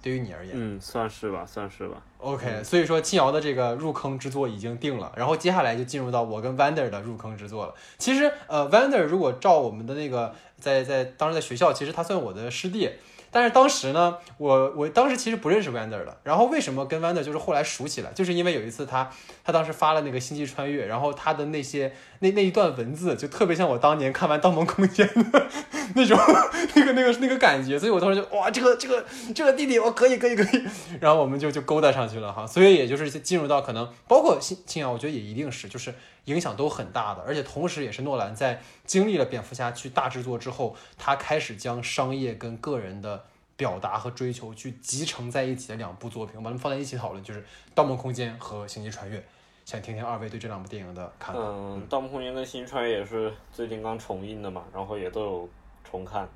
[0.00, 2.02] 对于你而言，嗯，算是吧，算是吧。
[2.18, 7.74] OK，所以说青瑶的这个入坑之作已经定了，然后接下来就进入到我跟 Wander 的入坑之作了。
[7.98, 12.90] 其实，呃，Wander 如果照我们的那个在在当时在学校，其实他算我的师弟。
[13.38, 16.16] 但是当时呢，我我当时其实不认识 Wander 的。
[16.24, 19.08] 然后为什么跟 Wander 就是后来熟起来，就是因为有一次他
[19.44, 25.46] 他当时发了那个星际穿越，然后他的那些那那一段文字就特别像我当年看完《盗梦空间》的
[25.94, 26.18] 那种
[26.74, 30.64] 那个那个那个感觉，所以我当时就哇，这个这个这个弟弟我可以可以可以，
[31.00, 32.44] 然后我们就就勾搭上去了哈。
[32.44, 35.94] 所以也就是进入到可能包括青青瑶，我觉得也一定是就是
[36.28, 43.24] 影响都很大的，而且同时也是诺兰在经历了蝙蝠侠去大制作之后，他开始将商业跟个人的。
[43.58, 47.40] 表达和追求去集成在一起的两部作品，我把它们放在一起讨论，就是
[47.74, 49.18] 《盗梦空间》和《星际穿越》。
[49.64, 51.40] 想听听二位对这两部电影的看法。
[51.42, 55.48] 嗯，《盗梦空间》跟《星际穿越》也是最近刚重映的嘛，然后也都有
[55.82, 56.28] 重看。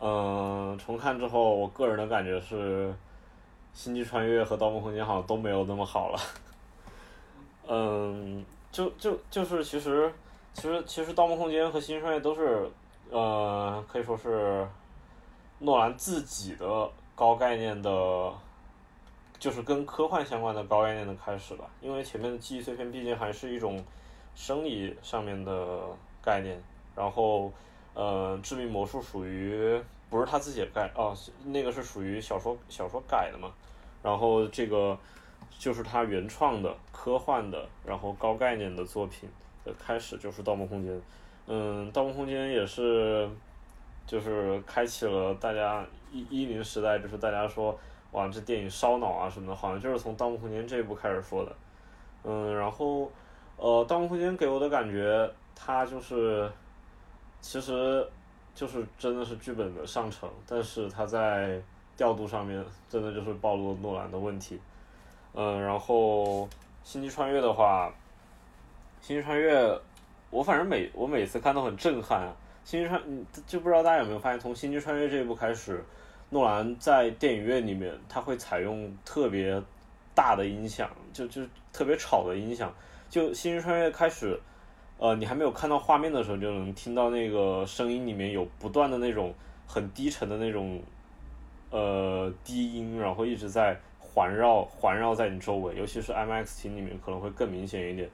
[0.00, 2.88] 嗯，重看之后，我个人的感觉是，
[3.74, 6.18] 《星际穿越》和《盗梦空间》好像都没有那么好了。
[7.68, 8.42] 嗯，
[8.72, 10.12] 就就就是其实
[10.54, 12.70] 其实其实《盗梦空间》和《星际穿越》都是
[13.10, 14.66] 呃可以说是。
[15.62, 18.32] 诺兰自己的高概念的，
[19.38, 21.66] 就是跟科幻相关的高概念的开始吧。
[21.82, 23.84] 因为前面的记忆碎片毕竟还是一种
[24.34, 25.80] 生理上面的
[26.22, 26.58] 概念。
[26.96, 27.52] 然后，
[27.92, 29.78] 呃，致命魔术属于
[30.08, 33.52] 不是他自己的改哦，那个是属于小说小说改的嘛。
[34.02, 34.98] 然后这个
[35.60, 39.28] 就是他原创的科幻的，然后高概念的作品
[39.64, 40.92] 的开始就是《盗梦空间》。
[41.46, 43.28] 嗯，《盗梦空间》也是。
[44.06, 47.78] 就是开启了大家一一零时代，就是大家说
[48.10, 51.52] 哇，这电影烧脑啊什么的，好像就是从《盗梦空间》这一部开始说的。
[52.24, 53.08] 嗯，然后
[53.56, 56.50] 呃，《盗梦空间》给我的感觉，它就是
[57.40, 58.04] 其实
[58.52, 61.62] 就是真的是剧本的上乘，但是它在
[61.96, 64.58] 调度上面真的就是暴露了诺兰的问题。
[65.34, 66.46] 嗯，然后
[66.82, 67.88] 《星际穿越》的话，
[69.06, 69.62] 《星际穿越》
[70.30, 72.34] 我反正每我每次看都很震撼啊。
[72.64, 73.00] 星际穿，
[73.46, 75.82] 就不知道大家有没有发现，从《星际穿越》这一部开始，
[76.28, 79.60] 诺兰在电影院里面他会采用特别
[80.14, 82.72] 大的音响，就就特别吵的音响。
[83.08, 84.38] 就《星际穿越》开始，
[84.98, 89.34] 呃，你还没有看到画面的时候，就能听到那个声音里面有不断的那种
[89.66, 90.80] 很低沉的那种
[91.70, 93.80] 呃低音，然后一直在
[94.12, 98.10] 环绕环绕在你周围，尤其是 M X 厅里面可能会更明显一点。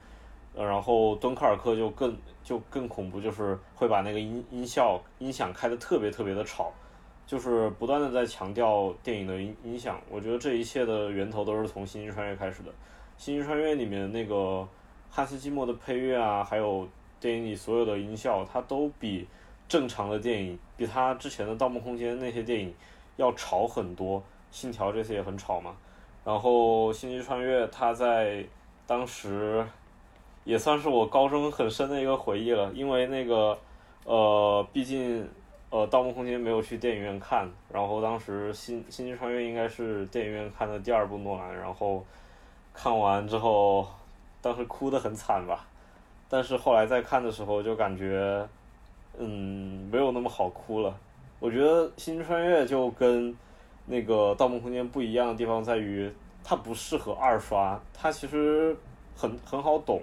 [0.53, 6.71] 呃，然后敦刻尔克就更就更恐怖，就是会把那个音音效音响开的特别特别的吵，
[7.27, 9.99] 就是不断的在强调电影的音音响。
[10.09, 12.71] 我觉得这一切的源头都是从《星际穿越》开始的，
[13.17, 14.67] 《星际穿越》里面那个
[15.09, 16.87] 汉斯季默的配乐啊，还有
[17.19, 19.27] 电影里所有的音效，它都比
[19.67, 22.73] 正常的电影，比他之前的《盗梦空间》那些电影
[23.17, 24.19] 要吵很多。
[24.49, 25.75] 《信条》这些也很吵嘛。
[26.27, 28.43] 然后《星际穿越》它在
[28.85, 29.65] 当时。
[30.43, 33.59] 也算是我高中很深的一个回忆了，因为那个，
[34.05, 35.27] 呃，毕竟，
[35.69, 42.01] 呃，《盗梦空间》没有去电影院看，然后当时《星星际穿越》应该是电影院看的第二部诺兰，然后
[42.73, 43.85] 看完之后，
[44.41, 45.67] 当时哭得很惨吧，
[46.29, 48.47] 但是后来再看的时候就感觉，
[49.17, 50.97] 嗯，没有那么好哭了。
[51.41, 53.35] 我觉得《星际穿越》就跟
[53.87, 56.11] 那个《盗梦空间》不一样的地方在于，
[56.43, 58.75] 它不适合二刷，它其实
[59.15, 59.99] 很很好懂。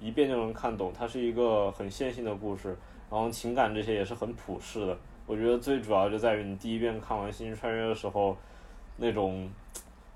[0.00, 2.76] 一遍就能看懂，它是一个很线性的故事，
[3.10, 4.98] 然后情感这些也是很普世的。
[5.26, 8.36] 我觉得最主要就在于你第一遍看完《星际穿越》的时候，
[8.98, 9.48] 那种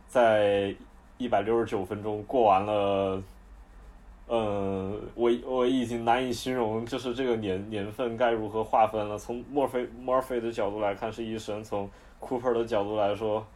[0.07, 0.75] 在
[1.17, 3.23] 一百六十九分钟过完了，
[4.27, 9.17] 嗯，我我已经难以形容，就是这个年年份该如何划分了。
[9.17, 11.89] 从墨菲墨菲的角度来看是一生，从
[12.21, 13.47] Cooper 的角度来说，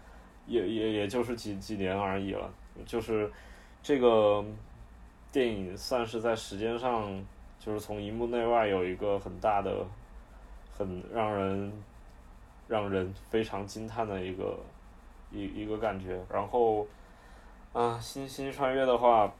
[0.46, 2.51] 也也也就是几几年而已了，
[2.87, 3.31] 就是
[3.83, 4.44] 这个。
[5.33, 7.11] 电影算是在时间上，
[7.59, 9.75] 就是从荧幕内外有一个很大的、
[10.77, 11.72] 很让人
[12.68, 14.59] 让人非常惊叹的一个
[15.31, 16.22] 一一个感觉。
[16.31, 16.87] 然后，
[17.72, 19.33] 啊，星星穿越的话，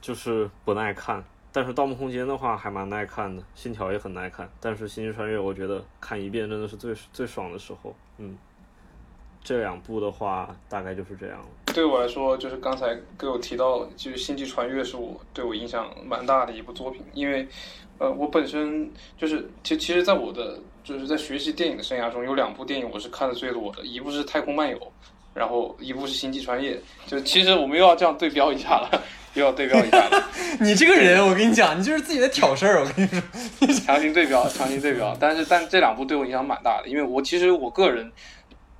[0.00, 1.22] 就是不耐看；
[1.54, 4.50] 但是盗梦空间的话还蛮耐看的，信条也很耐看。
[4.60, 7.94] 但是星际穿越，我觉得看一遍真的是最最爽的时候。
[8.18, 8.36] 嗯。
[9.44, 11.46] 这两部的话，大概就是这样了。
[11.66, 17.46] 对我来说，就是刚才给我提到，就是《星际穿越》是我对我影响蛮大的一部作品，因为，
[17.98, 24.78] 呃，我本身就是，其其实，在我的就是在学习电影的生涯中，有两部电影我是看的最多的，一部是《太空漫游》，
[25.34, 26.74] 然后一部是《星际穿越》。
[27.06, 29.02] 就其实我们又要这样对标一下了，
[29.34, 30.24] 又要对标一下了。
[30.60, 32.80] 你这个人，我跟你讲，你就是自己在挑事儿。
[32.80, 35.16] 我跟你说， 强行对标，强行对标。
[35.20, 38.10] 但是，但这两部对我影响蛮大的，因为我其实我个人。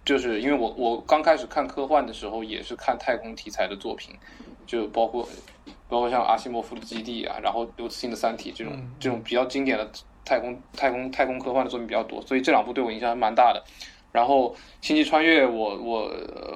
[0.05, 4.15] 就是因为我我刚开始看科幻的时候，也是看太空题材的作品，
[4.67, 5.27] 就包括
[5.89, 9.91] 包括像阿西莫夫的《基地》啊，然后刘慈欣的《三体》这种这种比较经典的
[10.23, 13.65] 太空太空太空科幻的作品比较多，所以这两部对我影响还蛮大的。
[14.13, 14.51] 然后
[14.83, 16.13] 《星际穿越》，我我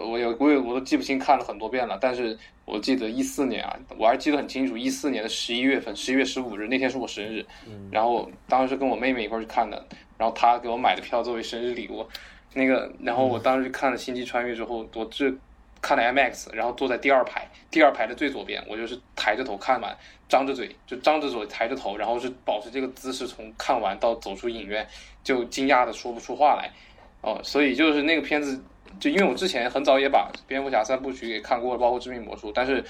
[0.07, 7.45] 我也我也我都记不清看了很多遍了，但是我记得一四年啊，我还记得很清楚，一四年的十一月份，十一月十五日那天是我生日，
[7.91, 12.07] 然后当时跟我妹妹一块去看的，然后她给我买的票作为生日礼物。
[12.55, 15.33] 那个，然后我当时看了《星际穿越》之后，我这
[15.81, 19.97] 看了 IMAX，然后坐在第二排，第二排的最左边，我就是抬着头看完，
[20.29, 24.85] 张着嘴，就张着嘴抬着头，然后是保持这个姿势，从看完到走出影院，
[25.23, 26.73] 就惊讶的说不出话来，
[27.21, 28.61] 哦，所以就是那个片子，
[28.99, 32.85] 就因为我之前很早也把蝙蝠侠三部曲给看过了，包括致命魔术，但是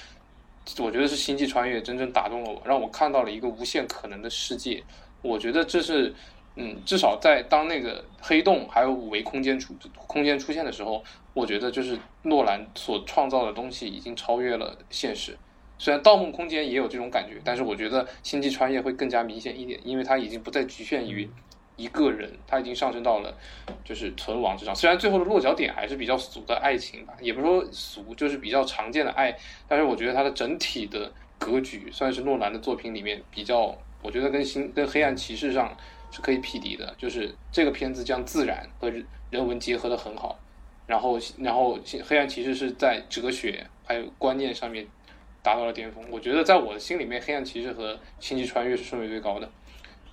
[0.79, 4.83] 我觉得是《星际穿越》真正打动了我，让我看到了一个无限可能的世界，
[5.23, 6.15] 我觉得这是。
[6.61, 9.73] 嗯，至少在当那个黑洞还有五维空间出
[10.09, 15.39] 空间出现的时候，我觉得就是诺兰所创造的东西已经超越了现实。
[15.79, 21.31] 虽然《盗梦空间》也有这种感觉，但是我觉得《星际穿越》会更加明显一点，因为它已经不再局限于
[21.79, 23.35] 一个人，他已经上升到了
[23.83, 24.77] 就是存亡之上。
[24.77, 29.35] 虽然最后的落脚点还是比较俗的爱情吧，也不是说俗，就是比较常见的爱，
[29.67, 35.75] 但是我觉得它的整体的格局算是诺兰的作品里面比较，我觉得跟星跟黑暗骑士上。
[36.11, 38.91] 是可以匹敌的，就是这个片子将自然和
[39.29, 40.39] 人文结合的很好，
[40.87, 44.87] 然后然后黑暗骑士是在哲学还有观念上面
[45.43, 46.03] 达到了巅峰。
[46.11, 49.47] 我觉得在我的心里面，黑暗骑士和星际穿越是顺位最高的。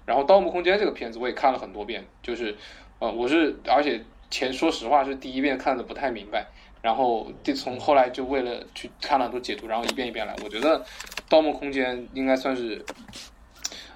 [0.06, 2.56] 然后盗墓空间这个片子我也看了很多遍，就是
[3.00, 6.46] 呃我是而且前说实话是第一遍看的不太明白，
[6.82, 10.36] 然后第从后来就为了去看了很多解读，然后一遍一遍来。
[10.44, 10.86] 我觉得
[11.28, 12.84] 盗墓空间应该算是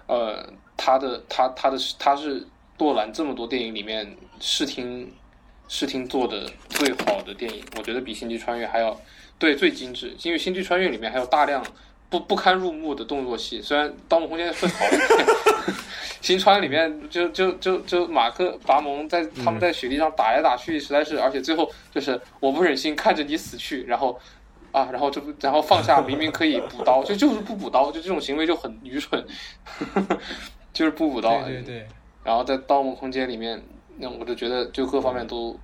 [0.07, 0.51] 呃。
[0.81, 5.11] 他的他他的他是诺兰这么多电影里面视听
[5.67, 8.97] 视听做的最好的电影，我觉得比《星际穿越》还要
[9.37, 11.61] 对最精致，因为《星际穿越》里面还有大量
[12.09, 15.27] 不不堪入目的动作戏，虽然《盗梦空间》会好一点，
[16.21, 24.19] 《新川》里面就就就就马克拔蒙在他们在雪地上打来打去，实在是，而且最后就是我不忍心看着你死去，然后。
[24.71, 29.25] 啊，然后就然后放下，明明可以补刀，就就是不补刀，就这种行为就很愚蠢，
[30.71, 31.41] 就是不补刀。
[31.41, 31.87] 对对对。
[32.23, 33.59] 然后在《盗梦空间》里面，
[33.97, 35.59] 那我就觉得就各方面都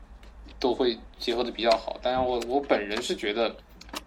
[0.59, 1.99] 都会结合的比较好。
[2.01, 3.55] 当然，我我本人是觉得，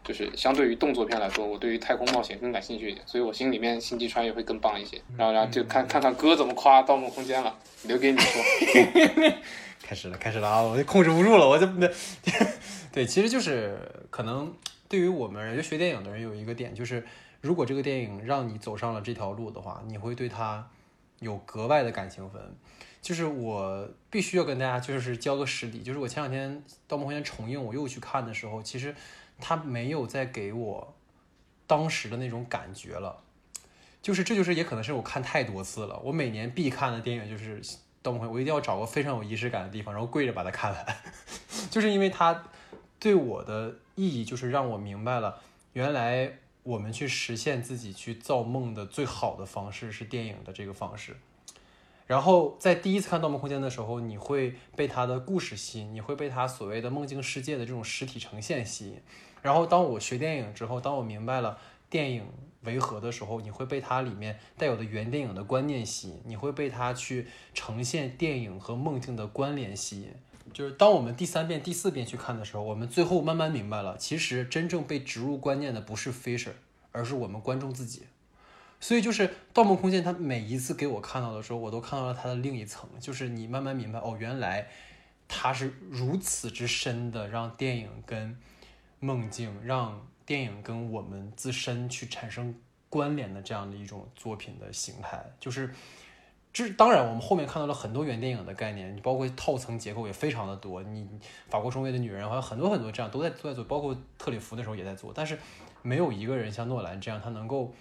[0.04, 5.00] 就是相对于动作片来说，我对于太空冒险更感兴趣一点，所以我心里面星际穿越会更棒一些。
[5.16, 8.42] 然后，然后就看看看哥怎么夸《盗梦空间》了，留给你说。
[9.82, 10.60] 开始了，开始了啊！
[10.60, 11.88] 我就控制不住了，我就那
[12.92, 13.80] 对，其实就是
[14.10, 14.52] 可能
[14.86, 17.02] 对于我们就学电影的人有一个点，就是
[17.40, 20.68] 如果这个电影让你走上了这条路的话，你会对它
[21.20, 22.42] 有格外的感情分。
[23.00, 26.50] 就是我必须要跟大家就是交个实底，就是我前两天
[26.86, 28.94] 《盗梦空间》重映，我又去看的时候，其实
[29.40, 30.94] 他没有再给我
[31.66, 33.22] 当时的那种感觉了。
[34.00, 37.60] 就是这就是也可能是我看太多次了，我每年必看的电影就是
[38.00, 40.96] 《盗梦空间》，我一定要找个非常有仪式感的地方，然后跪着把它看完。
[41.68, 42.44] 就是因为它
[43.00, 45.40] 对我的意义，就是让我明白了，
[45.72, 51.16] 原来我们去实现自己去造梦的最好的方式是电影的这个方式。
[52.06, 59.02] 然后在第一次看《盗梦空间》的时候，你会被它的故事吸引，你会被它所谓的梦境世界的这种实体呈现吸引。
[59.42, 61.58] 然后当我学电影之后，当我明白了
[61.88, 62.26] 电影
[62.62, 70.12] 为何的时候，你会被它里面带有的原电影的观念吸引，你会被它去呈现电影和梦境的关联吸引。
[70.52, 76.52] 就是当我们第三遍、第四遍去看的时候，我们最后慢慢明白了，其实真正被植入观念的不是 Fisher，
[76.90, 78.02] 而是我们观众自己。
[78.80, 84.68] 所以就是《盗梦空间》，它每一次给我看到的时候，我都看到了它的另一层，就是你慢慢明白，哦，原来
[85.26, 88.38] 它是如此之深的，让电影跟
[89.00, 92.54] 梦境，让电影跟我们自身去产生
[92.88, 95.24] 关联的这样的一种作品的形态。
[95.38, 95.74] 就是
[96.52, 100.82] 这当然，我们后面看到了很多原电影的概念，你包括套层结构也非常的多。
[100.82, 101.08] 你
[101.48, 105.38] 法国中卫的女人，还有很多很多这样都在都在做，包括特里弗那时候也在做，但是
[105.82, 107.74] 没有一个人像诺兰这样，他能够。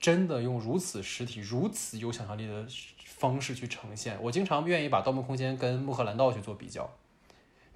[0.00, 2.64] 真的用如此实体、如此有想象力的
[3.04, 6.88] 方式去呈现，我经常愿意把《盗梦空间》跟《穆赫兰道》去做比较。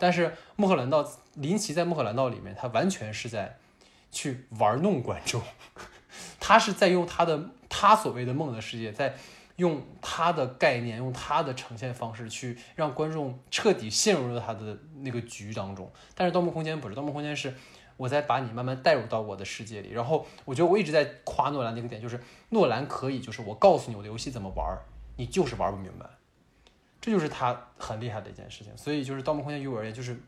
[0.02, 0.26] 但是
[0.56, 3.56] 《穆赫兰道》，林奇在《穆赫兰道》里面，他完全是在
[4.10, 5.40] 去玩弄观众，
[6.40, 9.14] 他是在用他的他所谓的梦的世界，在
[9.54, 15.88] 用他的概念、用他的呈现方式去让观众彻底陷入了他的那个局当中。
[16.16, 17.54] 但是《盗梦空间》不是，《盗梦空间》是。
[17.98, 24.76] 我再把你慢慢带入到我的世界里，然后我觉得我一直在夸诺兰那个点，就是诺兰可以，就是我告诉你我的游戏怎么玩，
[25.16, 26.06] 你就是玩不明白，
[27.02, 28.72] 这就是他很厉害的一件事情。
[28.78, 30.18] 所以就是《盗梦空间》于我而言，就是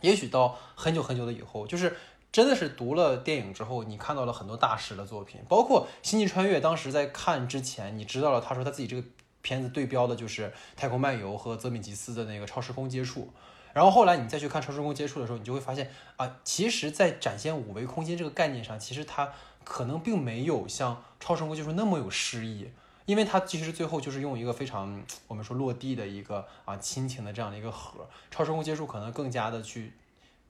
[0.00, 1.96] 也许到很久很久的以后，就是
[2.32, 6.58] 真的是读了电影之后，你看到了很多大师的作品，包括《星际穿越》。
[6.60, 9.06] 当时在看之前，你知道了他说他自己这个
[9.42, 13.20] 片子对标的就是《太空漫游》和泽米吉斯的那个《超时空接触》。
[13.72, 19.32] 然后后来你再去看超时空接触的时候，你就会发现啊，其实，在展现五维空间这个概念上，其实它
[19.62, 22.72] 可能并没有像超时空接触那么有诗意，
[23.06, 28.08] 因为它其实最后就是用一个非常我们说落地的一个啊亲情的这样的一个核。
[28.30, 29.92] 超时空接触可能更加的去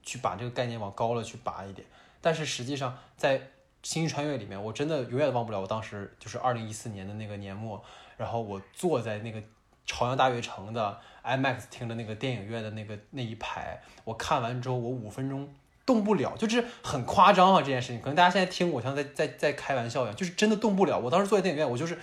[0.02, 1.86] 去把这个概念往高了去拔一点，
[2.20, 3.40] 但是实际上在
[3.82, 7.82] 星际穿越里面，我真的永远忘不了我当时就是二零一四年的那个年末，
[8.16, 9.42] 然后我坐在那个
[9.86, 11.00] 朝阳大悦城的。
[11.22, 15.46] IMAX 听的那个电影院的那个那一排，我看完之后，我五分钟
[15.84, 17.60] 动不了，就是很夸张啊！
[17.60, 20.98] 这件事情，可能大家现在听我像在在在开玩笑一样，就是真的动不了。
[20.98, 21.98] 我当时坐在电影院，我就是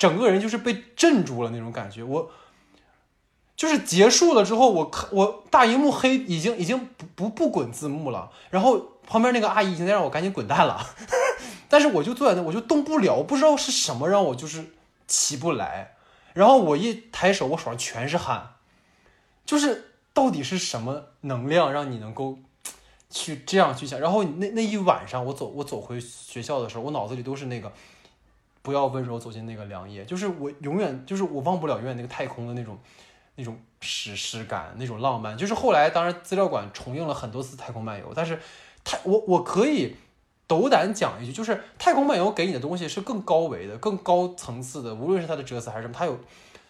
[0.00, 2.02] 整个人就是被镇住了那种感觉。
[2.02, 2.30] 我
[3.54, 10.80] 就是结束了之后，我看我大荧幕黑，已经已经不不不滚字幕了，然后旁边那个阿姨已经在让我赶紧滚蛋了，
[11.68, 14.72] 但是我就坐在那，我就动不了，我不知道是什么让我就是
[15.06, 15.96] 起不来，
[16.32, 18.54] 然后我一抬手，我手上全是汗。
[19.44, 22.38] 就是到底是什么能量让你能够
[23.10, 24.00] 去这样去想？
[24.00, 27.70] 然后那那一晚上，我走我走回学校的时候，我脑子里都是那个
[28.62, 30.04] 不要温柔走进那个凉夜。
[30.04, 32.78] 就是我永远就是我忘不了永远那个太空的那种
[33.36, 35.36] 那种史诗感，那种浪漫。
[35.36, 38.38] 就是后来当然资料馆重映了很多次《太空漫游》，但是
[38.84, 39.96] 太我我可以
[40.46, 46.18] 斗胆讲一句，就是《太空漫游》给你的东西是更高维的、更高层次的，无论是它的哲思还是什么，它有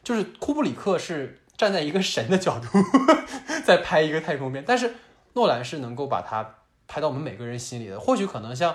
[0.03, 1.37] 就是库布里克是。
[1.61, 2.69] 站在一个神的角度
[3.67, 4.95] 在拍一个太空片，但是
[5.35, 6.55] 诺兰是能够把它
[6.89, 8.01] 拍到我们每个人心里的。
[8.01, 8.75] 或许可能像，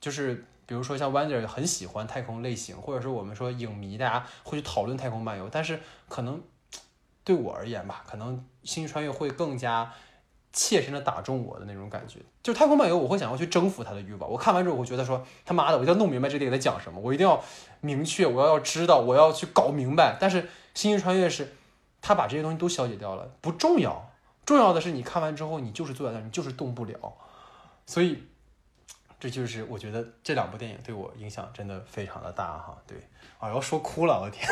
[0.00, 6.40] 就是比如说像 Wonder 很喜欢太空类型，或者说我们说影迷大家会去讨论太空漫游，但是可能
[7.24, 9.92] 对我而言吧，可能《星际穿越》会更加
[10.52, 12.20] 切身的打中我的那种感觉。
[12.40, 14.30] 就太空漫游，我会想要去征服他的欲望。
[14.30, 17.42] 我看完之后，我会觉得说他妈的，我一定要弄明白这电影在讲什么，我一定要
[17.80, 20.16] 明确，我要要知道，我要去搞明白。
[20.20, 20.42] 但是
[20.74, 21.54] 《星际穿越》是。
[22.02, 24.10] 他把这些东西都消解掉了，不重要，
[24.46, 26.96] 重要的是你看完之后，你就是坐在那儿，你就是动不了。
[27.84, 28.22] 所以，
[29.20, 32.76] 这就是我觉得这两部电影对我影响真的非常的大哈。
[32.86, 32.96] 对，
[33.38, 34.48] 啊，要说哭了，我天，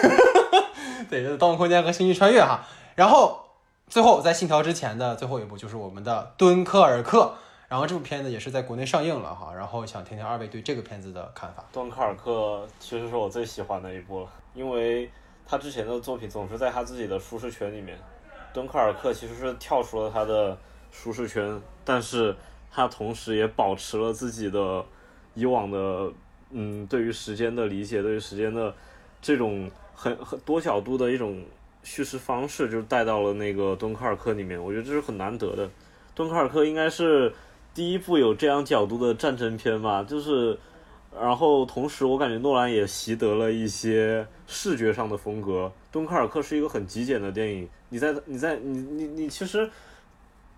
[1.11, 2.63] 对，《盗梦空间》和《星际穿越》哈。
[2.95, 3.43] 然后
[3.89, 7.21] 最后在《信条》之前的最后一部就是我们的《敦刻尔克》，
[7.69, 11.65] 然后这部片子也是在国内上映了哈，然后想听听二位对这个片子的看法。
[11.73, 15.11] 敦刻尔克其实是我最喜欢的一部了，因为
[15.47, 17.99] 他之前的作品总是在他自己的舒适圈里面。
[18.53, 20.57] 敦刻尔克其实是跳出了他的
[20.91, 22.35] 舒适圈，但是
[22.71, 24.85] 他同时也保持了自己的
[25.35, 26.13] 以往的
[26.51, 28.75] 嗯对于时间的理解，对于时间的
[29.21, 31.43] 这种很很多角度的一种
[31.83, 34.63] 叙事方式，就带到了那个敦刻尔克里面。
[34.63, 35.69] 我觉得这是很难得的。
[36.15, 37.33] 敦刻尔克应该是
[37.75, 40.59] 第一部有这样角度的战争片吧，就是。
[41.19, 45.73] 然后同时，我感觉诺兰也习得了一些视觉上的风格。
[45.91, 49.69] 敦刻尔克是一个很极简的电影，你在你在你你你其实，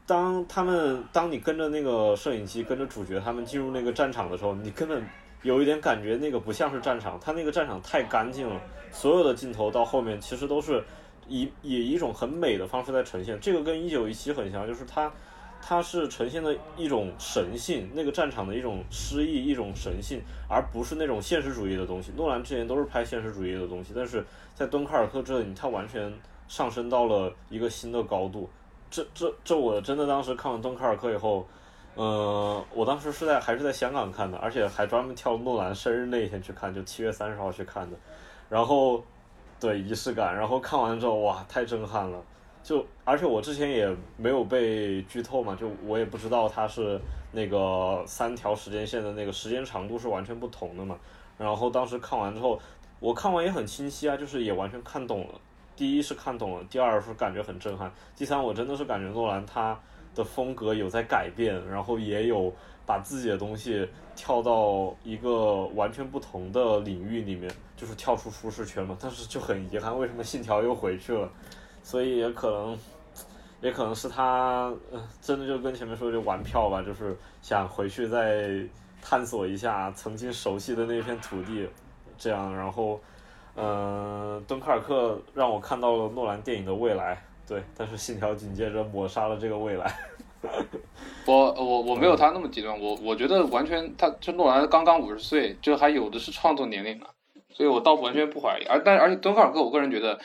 [0.07, 5.05] 当他们当你跟着那个摄影机跟着主角他们进入那个战场的时候，你根本
[5.42, 10.82] 有一点感觉那个不像是战场，他那个战场太干净了，所有的镜头到后面其实都是
[11.28, 13.38] 以以一种很美的方式在呈现。
[13.40, 15.12] 这个跟一九一七很像，就是它。
[15.62, 22.11] 它是呈现的一种神性，那个战场的一种诗意，一种神性，而不是那种现实主义的东西。
[22.16, 24.24] 诺兰之前都是拍现实主义的东西，但是
[24.55, 26.11] 在敦刻尔克这里，他完全
[26.48, 28.48] 上升到了一个新的高度。
[28.91, 31.47] 这、这、这，我真的当时看完敦刻尔克以后，
[31.95, 37.97] 呃，我当时是在还是在香港看的，而且还专门挑诺兰生日那一天去看，就七月三十号去看的。
[38.49, 39.03] 然后，
[39.61, 42.20] 对仪式感，然后看完之后，哇，太震撼了。
[42.62, 43.88] 就而且我之前也
[44.18, 47.01] 没有被剧透嘛，就我也不知道它是
[47.32, 50.99] 那个三条时间线的那个时间长度是完全不同的嘛。
[51.38, 52.61] 然后当时看完之后，
[52.99, 55.41] 我看完也很清晰啊，就是也完全看懂了。
[55.80, 59.80] 第一是看懂了，第二是感觉很震撼，第三我真的是感觉诺兰他
[60.14, 62.52] 的风格有在改变，然后也有
[62.84, 68.94] 把自己的东西跳到一个完全不同的领域里面，就是跳出舒适圈嘛。
[69.00, 71.26] 但是就很遗憾，为什么信条又回去了？
[71.82, 72.78] 所以也可能，
[73.62, 74.70] 也可能是他，
[75.22, 78.50] 真的就跟前面说就玩票吧，就是想回去再
[79.00, 81.66] 探索一下曾经熟悉的那片土地，
[82.18, 83.00] 这样，然后，
[83.57, 89.92] 嗯，敦刻尔克让我看到了诺兰电影的未来，对，但是信条紧接着抹杀了这个未来。
[91.26, 97.07] 我我我没有他那么极端，我我觉得完全，他这诺兰刚刚五十岁，就还有的是创作年龄呢，
[97.51, 98.64] 所以我倒完全不怀疑。
[98.64, 100.18] 而但而且敦刻尔克，我个人觉得。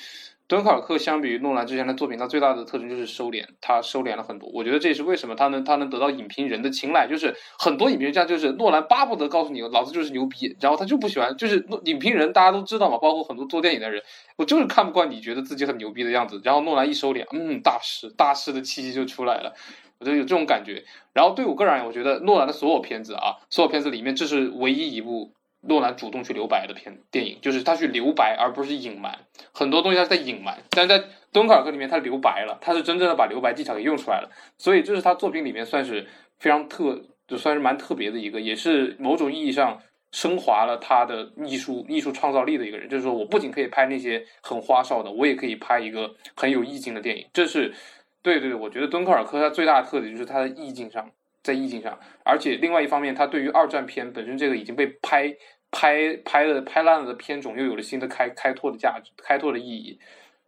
[0.48, 4.48] 敦刻尔克相比于诺兰之前的作品，它最大的特征就是收敛，它收敛了很多。
[4.54, 14.02] 我觉得这也是为什么他能他能得到影评人的青睐，就是很多影评家，就是诺兰巴不得告诉你，老子就是牛逼，然后他就不喜欢，就是影评人大家都知道嘛，包括很多做电影的人，
[14.38, 16.40] 我就是看不惯你觉得自己很牛逼的样子。
[16.44, 19.52] 然后诺兰一收敛，嗯，大师大师的气息就出来了，
[20.00, 20.84] 我就有这种感觉。
[21.12, 25.35] 然后对我个人而言，我觉得诺兰的所有片子啊，所有片子里面，这是唯一一部。
[25.68, 29.18] 诺兰主动去留白的片电影，就是他去留白，而不是隐瞒
[29.52, 30.58] 很多东西，他在隐瞒。
[30.70, 34.30] 但是在敦刻尔克里面，他留白了，他是真正的把留白技巧给用出来了。
[34.58, 36.08] 所以这是他作品里面算是
[36.38, 42.88] 非常特，就算是蛮特别的一个，也是某种意义上升华了他的艺术艺术创造力的一个人。
[42.88, 47.26] 就是说我不仅可以拍那些很花哨的，我也可以拍一个很有意境的电影。
[47.34, 47.74] 这是
[48.22, 51.12] 对对对，我觉得敦刻尔克他最大的特点就是他的意境上，
[51.44, 55.36] 在意境上，而且另外一方面，他对于二战片本身这个已经被拍。
[55.78, 60.00] 拍拍的拍烂了的片种又有了新的开开拓的价值，开拓的意义，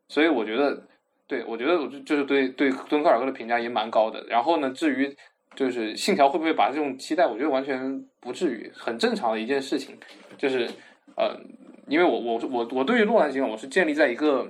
[0.07, 0.88] 所以我觉得，
[1.28, 4.23] 对我觉得我就就是对对敦刻尔克的评价也蛮高的。
[4.30, 5.13] 然后呢，至于
[5.53, 9.97] 就是信条会不会把这种期待，我觉得完全不至于，很正常的一件事情。
[10.38, 10.65] 就是
[11.17, 11.38] 呃，
[11.88, 14.49] 因为我我我我对于诺兰形容，我是建立在一个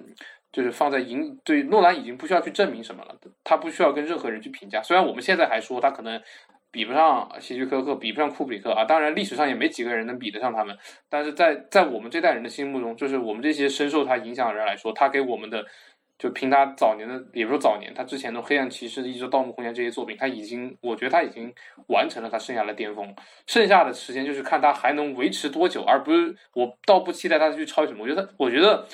[0.51, 4.80] 就是放在影对诺兰已经不需要去证明什么了，他不需要跟任何人去评价。
[4.84, 6.21] 虽然我们现在还说他可能。
[6.72, 8.86] 比不上希区柯克，比不上库布里克啊！
[8.86, 10.78] 当然，历史上也没几个人能比得上他们。
[11.09, 15.65] 但是在在我们这代人的心目中，就是我们这些深受他影响的人来说，他给我们的，
[16.20, 21.53] 就凭他早年的，也不说早年，他之前的《黑暗骑士》一直《盗梦空间》这些作品，他已经，我觉得他已经
[21.88, 23.15] 完成了他剩下的巅峰。
[23.45, 28.03] 剩下的时间就是看他还能维持多久，而不是我倒不期待他去超越什么。
[28.03, 28.86] 我觉得，我觉得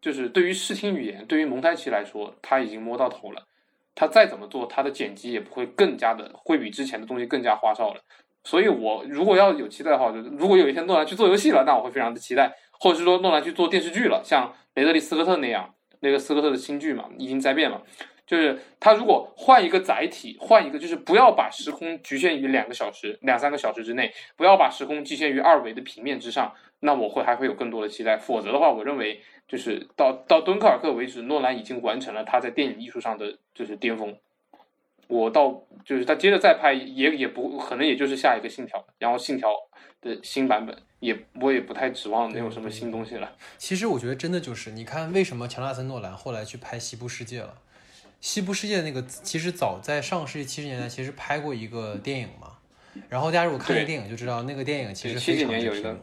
[0.00, 3.46] 就是对于视听语言，对于蒙太奇来说，他已经摸到头了。
[4.00, 8.00] 他再怎么做，他的剪辑也不会更加的，会比之前的东西更加花哨了。
[8.44, 12.48] 所以，我如果要有期待的话，就如果有一天诺兰去做游戏了，那我会非常的期待；
[12.78, 17.82] 或者是说诺兰去做电视剧了，像雷德利·斯科特那样，那个斯科特的新剧嘛，《已经在变》嘛，
[18.26, 26.50] 就是他如果换一个载体，换一个，就是不要把时空局限于两个小时、两三个小时之内，不要把时空局限于二维的平面之上，
[26.80, 28.16] 那我会还会有更多的期待。
[28.16, 29.22] 否则的话，我认为。
[29.50, 34.16] 就是到到敦刻尔克为止，诺兰已经完成了他在电影艺术上的就是巅峰。
[35.08, 39.48] 我到就是他接着再拍也也不可能，也就是下一个信条，然后信条
[40.00, 43.32] 的新版本也我也不太指望能有什么新东西了。
[43.58, 47.54] 其实我觉得真的就是你看，为什么乔纳森诺兰后来去拍《西部世界》了？
[48.20, 52.52] 西部世界》那个，其实早在上世纪七十年代，其实拍过一个电影嘛。
[53.08, 55.98] 然后大家如果看那个电影就知道，那个电影其实对70非常之年有一个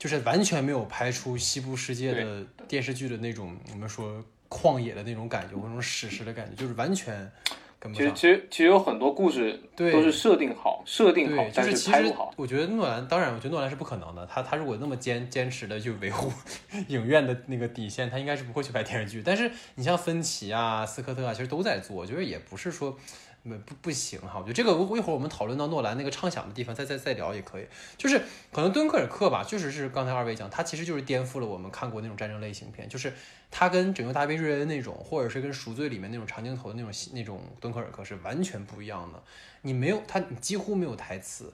[0.00, 7.30] 就是完全没有拍出西部世界的电视剧的那种我们说旷野的那种感觉，或者那种史诗的感觉，就是完全
[7.78, 8.12] 跟不其实。
[8.14, 12.32] 其实其实有很多故事对都是设定好，设定好，，就但是其实拍不好。
[12.36, 14.24] 我觉得诺兰，当然，我觉得诺兰是不可能的。
[14.24, 16.32] 他他如果那么坚坚持的去维护
[16.88, 19.22] 影院的那个底线，他应该是不会去拍电视剧。
[19.22, 22.98] 但是你像芬奇啊、斯科特啊，其实都在做，我觉得也不是说。
[23.42, 27.66] 不不不行哈，我觉得这个一会儿我们讨论到诺兰那个畅想的地方再再再聊也可以。
[27.96, 28.20] 就是
[28.52, 33.12] 可能敦刻尔克吧，确实是刚才二位讲，他其实就是颠覆了我们看过那种战争类型片，就是
[33.50, 39.22] 他跟《拯救大兵瑞恩》那种，或者是跟《赎罪》里面那种长镜头的那种那种敦刻尔克是完全不一样的。
[39.62, 41.52] 你没有他，你几乎没有台词，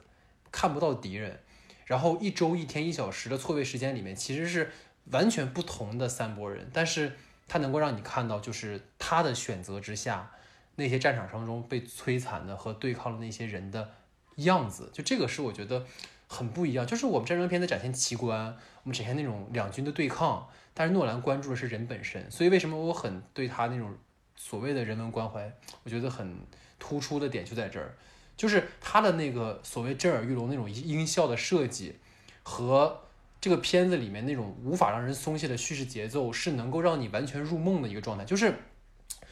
[0.51, 1.39] 看不到敌人，
[1.85, 4.71] 然后一周、一天、一小时的错位时间里面，其实是
[5.11, 7.13] 完全不同的三拨人，但是
[7.47, 10.31] 它能够让你看到，就是他的选择之下，
[10.77, 13.91] 那些战场当中被摧残的和对抗的那些人的
[14.37, 15.85] 样子，就这个是我觉得
[16.27, 16.87] 很不一样。
[16.87, 23.93] 就是我们战争片在展现奇观，我们展现那种两军的对抗，但是诺兰关注的是人本身，所以为什么我很对他那种
[24.35, 25.51] 所谓的人文关怀，
[25.83, 26.37] 我觉得很
[26.79, 27.97] 突出的点就在这儿。
[28.35, 31.95] 就是他的那个所谓震耳欲聋那种音效的设计，
[32.43, 33.01] 和
[33.41, 38.23] 这个片子里面那种无法让人松懈的叙事节奏，是能够让你完全入梦的一个状态。
[38.23, 38.53] 就是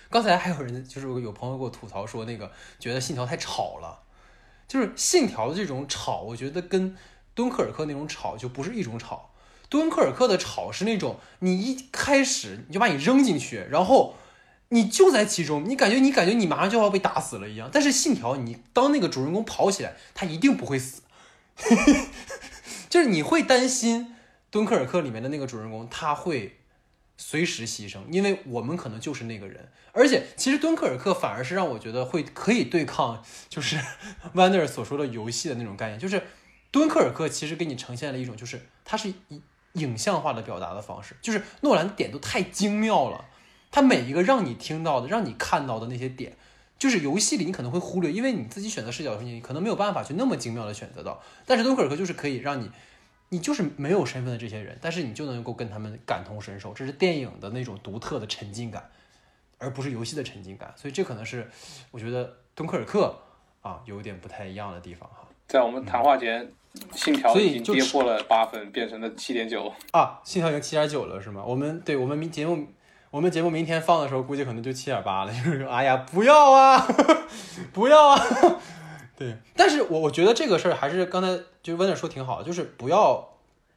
[0.09, 4.03] 刚才还有人，就是有朋友给我吐槽说，那个觉得《信条》太吵了，
[4.67, 6.95] 就是《信条》的这种吵，我觉得跟
[7.33, 9.31] 敦刻尔克那种吵就不是一种吵。
[9.67, 14.15] 敦刻尔克的吵是那种你一开始你就把你扔进去，然后
[14.69, 17.69] 你就在其中，你感觉你感觉你马上就要被打死了一样。
[17.73, 21.01] 但是信条，你当那个主人公跑起来，他一定不会死，
[22.89, 24.15] 就是你会担心
[24.49, 26.59] 敦刻尔克里面的那个主人公他会
[27.17, 29.69] 随时牺牲，因为我们可能就是那个人。
[29.91, 33.79] 而且其实敦刻尔克反而是让我觉得会可以对抗，就是
[34.35, 36.21] Wander 所说的游戏的那种概念，就是
[36.71, 39.41] 敦刻尔克其实给你呈现了一种，就是它是以
[39.73, 43.25] 影像化的表达的方式，就是诺兰点都太精妙了。
[43.71, 46.37] 它每一个让你听到的、让你看到的那些点，
[46.79, 51.21] 就是游戏里你可能会忽略，因为你自己选择视角的时候，你可能没有办法去那么精妙的选择到。
[51.45, 52.69] 但是敦刻尔克就是可以让你，
[53.29, 58.89] 你就是没有身份的这些人，但是你就能够跟他们感同身受，这是电影的那种独特的沉浸感，
[59.57, 60.73] 而不是游戏的沉浸感。
[60.75, 61.49] 所以这可能是
[61.91, 63.17] 我觉得敦刻尔克
[63.61, 65.27] 啊有一点不太一样的地方哈。
[65.47, 66.51] 在我们谈话间，
[66.93, 69.71] 信条已经跌破了八分，变成了七点九。
[69.91, 71.43] 啊，信条已经七点九了是吗？
[71.45, 72.67] 我们对我们明节目，
[73.11, 75.31] 我们节目明天放的时候，估计可能就七点八了。
[75.31, 76.87] 就是说，哎呀，不要啊，
[77.73, 78.19] 不要啊。
[79.17, 83.29] 对，但是我我觉得这个事儿还是刚才就温点说挺好，就是不要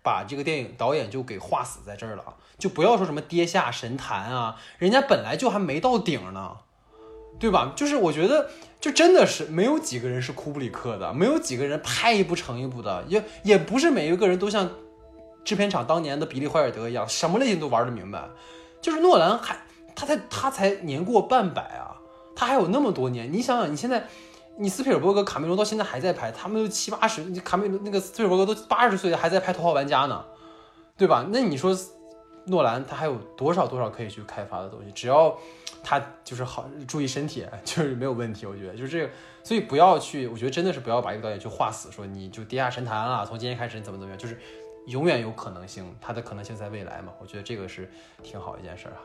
[0.02, 6.56] 把这个电影导演就给画死在这儿了啊，就不要说什么跌下神坛啊，人家本来就还没到顶呢，
[7.38, 7.72] 对吧？
[7.76, 8.50] 就是我觉得。
[8.80, 14.70] 就真的是没有几个人是库布里克的，没有几个人拍一部成一部的，也也不是每一个人都像
[15.44, 18.28] 制片厂当年的比利怀尔德一样，什么类型都玩得明白。
[18.80, 19.60] 就是诺兰还
[19.96, 21.98] 他才他才年过半百啊，
[22.36, 23.32] 他还有那么多年。
[23.32, 24.06] 你想想，你现在
[24.60, 30.24] 你斯皮尔伯格、卡梅隆到现在还在拍，他们都七八十，卡梅隆那个斯皮尔伯格都八十岁了还在拍《头号玩家》呢，
[30.96, 31.24] 对吧？
[31.30, 31.76] 那你说
[32.46, 34.90] 诺兰他还有多少多少可以去开发的东西？
[34.90, 35.38] 只要
[35.84, 38.46] 他就是好注意身体， 就是没有问题。
[38.46, 39.12] 我觉得就是这个，
[39.44, 44.36] 所以不要去，我觉得真的是不要把一个导演去画死，说你就跌下神坛了，从今天开始你怎么怎么样，就是
[44.88, 47.12] 永远有可能性，它的可能性在未来嘛。
[47.20, 47.88] 我觉得这个是
[48.24, 49.00] 挺好一件事儿啊。